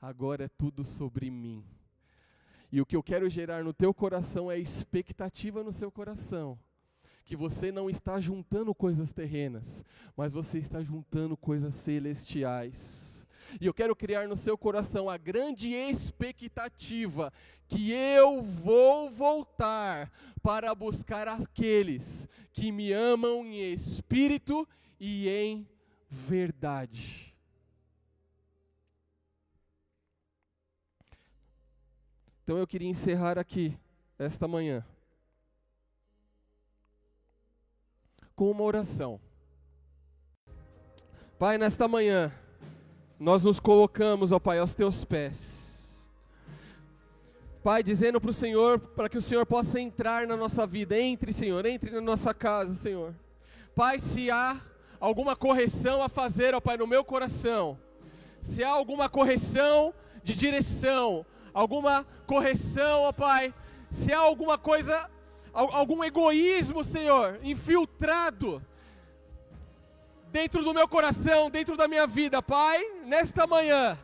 agora 0.00 0.44
é 0.44 0.48
tudo 0.48 0.84
sobre 0.84 1.30
mim. 1.30 1.64
E 2.70 2.80
o 2.80 2.86
que 2.86 2.96
eu 2.96 3.02
quero 3.02 3.28
gerar 3.28 3.64
no 3.64 3.72
teu 3.72 3.94
coração 3.94 4.50
é 4.50 4.58
expectativa 4.58 5.62
no 5.62 5.72
seu 5.72 5.90
coração. 5.90 6.58
Que 7.24 7.36
você 7.36 7.72
não 7.72 7.88
está 7.88 8.20
juntando 8.20 8.74
coisas 8.74 9.12
terrenas, 9.12 9.84
mas 10.16 10.32
você 10.32 10.58
está 10.58 10.82
juntando 10.82 11.36
coisas 11.36 11.74
celestiais. 11.74 13.15
E 13.60 13.66
eu 13.66 13.74
quero 13.74 13.94
criar 13.94 14.28
no 14.28 14.36
seu 14.36 14.56
coração 14.56 15.08
a 15.08 15.16
grande 15.16 15.72
expectativa 15.72 17.32
que 17.68 17.90
eu 17.90 18.42
vou 18.42 19.10
voltar 19.10 20.10
para 20.42 20.74
buscar 20.74 21.26
aqueles 21.26 22.28
que 22.52 22.70
me 22.70 22.92
amam 22.92 23.44
em 23.44 23.72
espírito 23.72 24.66
e 24.98 25.28
em 25.28 25.68
verdade. 26.08 27.34
Então 32.42 32.58
eu 32.58 32.66
queria 32.66 32.88
encerrar 32.88 33.38
aqui, 33.38 33.76
esta 34.16 34.46
manhã, 34.46 34.86
com 38.36 38.48
uma 38.50 38.62
oração. 38.62 39.20
Pai, 41.38 41.58
nesta 41.58 41.88
manhã, 41.88 42.32
nós 43.18 43.42
nos 43.42 43.58
colocamos, 43.58 44.30
ó 44.30 44.38
Pai, 44.38 44.58
aos 44.58 44.74
teus 44.74 45.04
pés. 45.04 46.06
Pai, 47.62 47.82
dizendo 47.82 48.20
para 48.20 48.30
o 48.30 48.34
Senhor, 48.34 48.78
para 48.78 49.08
que 49.08 49.18
o 49.18 49.22
Senhor 49.22 49.44
possa 49.44 49.80
entrar 49.80 50.26
na 50.26 50.36
nossa 50.36 50.66
vida. 50.66 50.98
Entre, 50.98 51.32
Senhor, 51.32 51.64
entre 51.66 51.90
na 51.90 52.00
nossa 52.00 52.32
casa, 52.32 52.74
Senhor. 52.74 53.14
Pai, 53.74 53.98
se 53.98 54.30
há 54.30 54.60
alguma 55.00 55.34
correção 55.34 56.02
a 56.02 56.08
fazer, 56.08 56.54
ó 56.54 56.60
Pai, 56.60 56.76
no 56.76 56.86
meu 56.86 57.04
coração, 57.04 57.78
se 58.40 58.62
há 58.62 58.70
alguma 58.70 59.08
correção 59.08 59.92
de 60.22 60.34
direção, 60.34 61.26
alguma 61.52 62.06
correção, 62.26 63.02
ó 63.02 63.12
Pai, 63.12 63.52
se 63.90 64.12
há 64.12 64.18
alguma 64.18 64.58
coisa, 64.58 65.10
algum 65.52 66.04
egoísmo, 66.04 66.84
Senhor, 66.84 67.40
infiltrado 67.42 68.62
dentro 70.36 70.62
do 70.62 70.74
meu 70.74 70.86
coração, 70.86 71.48
dentro 71.48 71.78
da 71.78 71.88
minha 71.88 72.06
vida, 72.06 72.42
Pai, 72.42 72.84
nesta 73.06 73.46
manhã, 73.46 73.98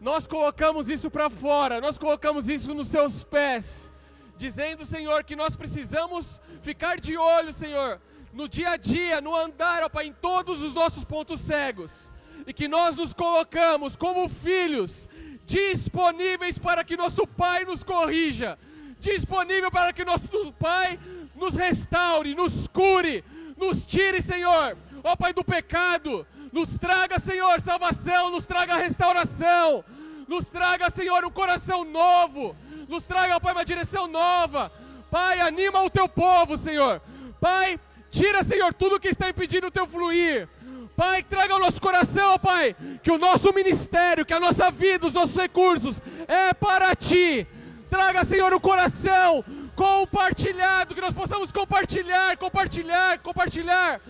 nós 0.00 0.26
colocamos 0.26 0.88
isso 0.88 1.10
para 1.10 1.28
fora, 1.28 1.78
nós 1.78 1.98
colocamos 1.98 2.48
isso 2.48 2.72
nos 2.72 2.88
seus 2.88 3.22
pés, 3.22 3.92
dizendo, 4.34 4.86
Senhor, 4.86 5.22
que 5.24 5.36
nós 5.36 5.54
precisamos 5.54 6.40
ficar 6.62 6.98
de 6.98 7.18
olho, 7.18 7.52
Senhor, 7.52 8.00
no 8.32 8.48
dia 8.48 8.70
a 8.70 8.76
dia, 8.78 9.20
no 9.20 9.36
andar, 9.36 9.82
ó 9.82 9.90
Pai, 9.90 10.06
em 10.06 10.14
todos 10.14 10.62
os 10.62 10.72
nossos 10.72 11.04
pontos 11.04 11.42
cegos, 11.42 12.10
e 12.46 12.54
que 12.54 12.66
nós 12.66 12.96
nos 12.96 13.12
colocamos 13.12 13.94
como 13.94 14.26
filhos, 14.26 15.06
disponíveis 15.44 16.58
para 16.58 16.82
que 16.82 16.96
nosso 16.96 17.26
Pai 17.26 17.66
nos 17.66 17.84
corrija, 17.84 18.58
disponível 18.98 19.70
para 19.70 19.92
que 19.92 20.02
nosso 20.02 20.50
Pai 20.54 20.98
nos 21.36 21.54
restaure, 21.54 22.34
nos 22.34 22.66
cure, 22.68 23.22
nos 23.58 23.84
tire, 23.84 24.22
Senhor, 24.22 24.78
ó 25.04 25.14
Pai 25.14 25.32
do 25.32 25.44
pecado, 25.44 26.26
nos 26.50 26.78
traga, 26.78 27.18
Senhor, 27.18 27.60
salvação, 27.60 28.30
nos 28.30 28.46
traga 28.46 28.76
restauração, 28.76 29.84
nos 30.26 30.46
traga, 30.46 30.88
Senhor, 30.88 31.24
um 31.24 31.30
coração 31.30 31.84
novo, 31.84 32.56
nos 32.88 33.06
traga, 33.06 33.36
ó 33.36 33.40
Pai, 33.40 33.52
uma 33.52 33.64
direção 33.64 34.08
nova. 34.08 34.72
Pai, 35.10 35.38
anima 35.40 35.82
o 35.82 35.90
teu 35.90 36.08
povo, 36.08 36.56
Senhor. 36.56 37.00
Pai, 37.40 37.78
tira, 38.10 38.42
Senhor, 38.42 38.72
tudo 38.72 38.98
que 38.98 39.08
está 39.08 39.28
impedindo 39.28 39.66
o 39.66 39.70
teu 39.70 39.86
fluir. 39.86 40.48
Pai, 40.96 41.22
traga 41.22 41.54
ao 41.54 41.60
nosso 41.60 41.80
coração, 41.80 42.38
Pai, 42.38 42.74
que 43.02 43.10
o 43.10 43.18
nosso 43.18 43.52
ministério, 43.52 44.24
que 44.24 44.32
a 44.32 44.40
nossa 44.40 44.70
vida, 44.70 45.06
os 45.06 45.12
nossos 45.12 45.36
recursos 45.36 46.00
é 46.26 46.54
para 46.54 46.94
Ti. 46.94 47.46
Traga, 47.90 48.24
Senhor, 48.24 48.52
o 48.52 48.60
coração 48.60 49.44
compartilhado, 49.74 50.94
que 50.94 51.00
nós 51.00 51.12
possamos 51.12 51.52
compartilhar, 51.52 52.36
compartilhar, 52.36 53.18
compartilhar. 53.18 54.00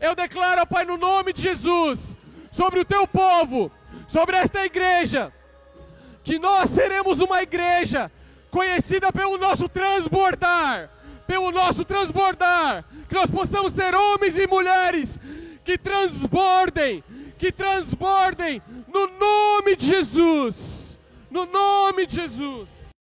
Eu 0.00 0.14
declaro, 0.14 0.66
Pai, 0.66 0.84
no 0.84 0.96
nome 0.96 1.32
de 1.32 1.42
Jesus, 1.42 2.16
sobre 2.50 2.80
o 2.80 2.84
Teu 2.84 3.06
povo, 3.06 3.70
sobre 4.08 4.36
esta 4.36 4.64
igreja, 4.64 5.32
que 6.24 6.38
nós 6.38 6.70
seremos 6.70 7.20
uma 7.20 7.42
igreja 7.42 8.10
conhecida 8.50 9.12
pelo 9.12 9.38
nosso 9.38 9.68
transbordar, 9.68 10.90
pelo 11.26 11.52
nosso 11.52 11.84
transbordar, 11.84 12.84
que 13.08 13.14
nós 13.14 13.30
possamos 13.30 13.74
ser 13.74 13.94
homens 13.94 14.36
e 14.36 14.46
mulheres 14.46 15.18
que 15.64 15.76
transbordem, 15.76 17.04
que 17.38 17.52
transbordem 17.52 18.62
no 18.88 19.06
nome 19.18 19.76
de 19.76 19.86
Jesus. 19.86 20.98
No 21.30 21.46
nome 21.46 22.06
de 22.06 22.16
Jesus. 22.16 22.79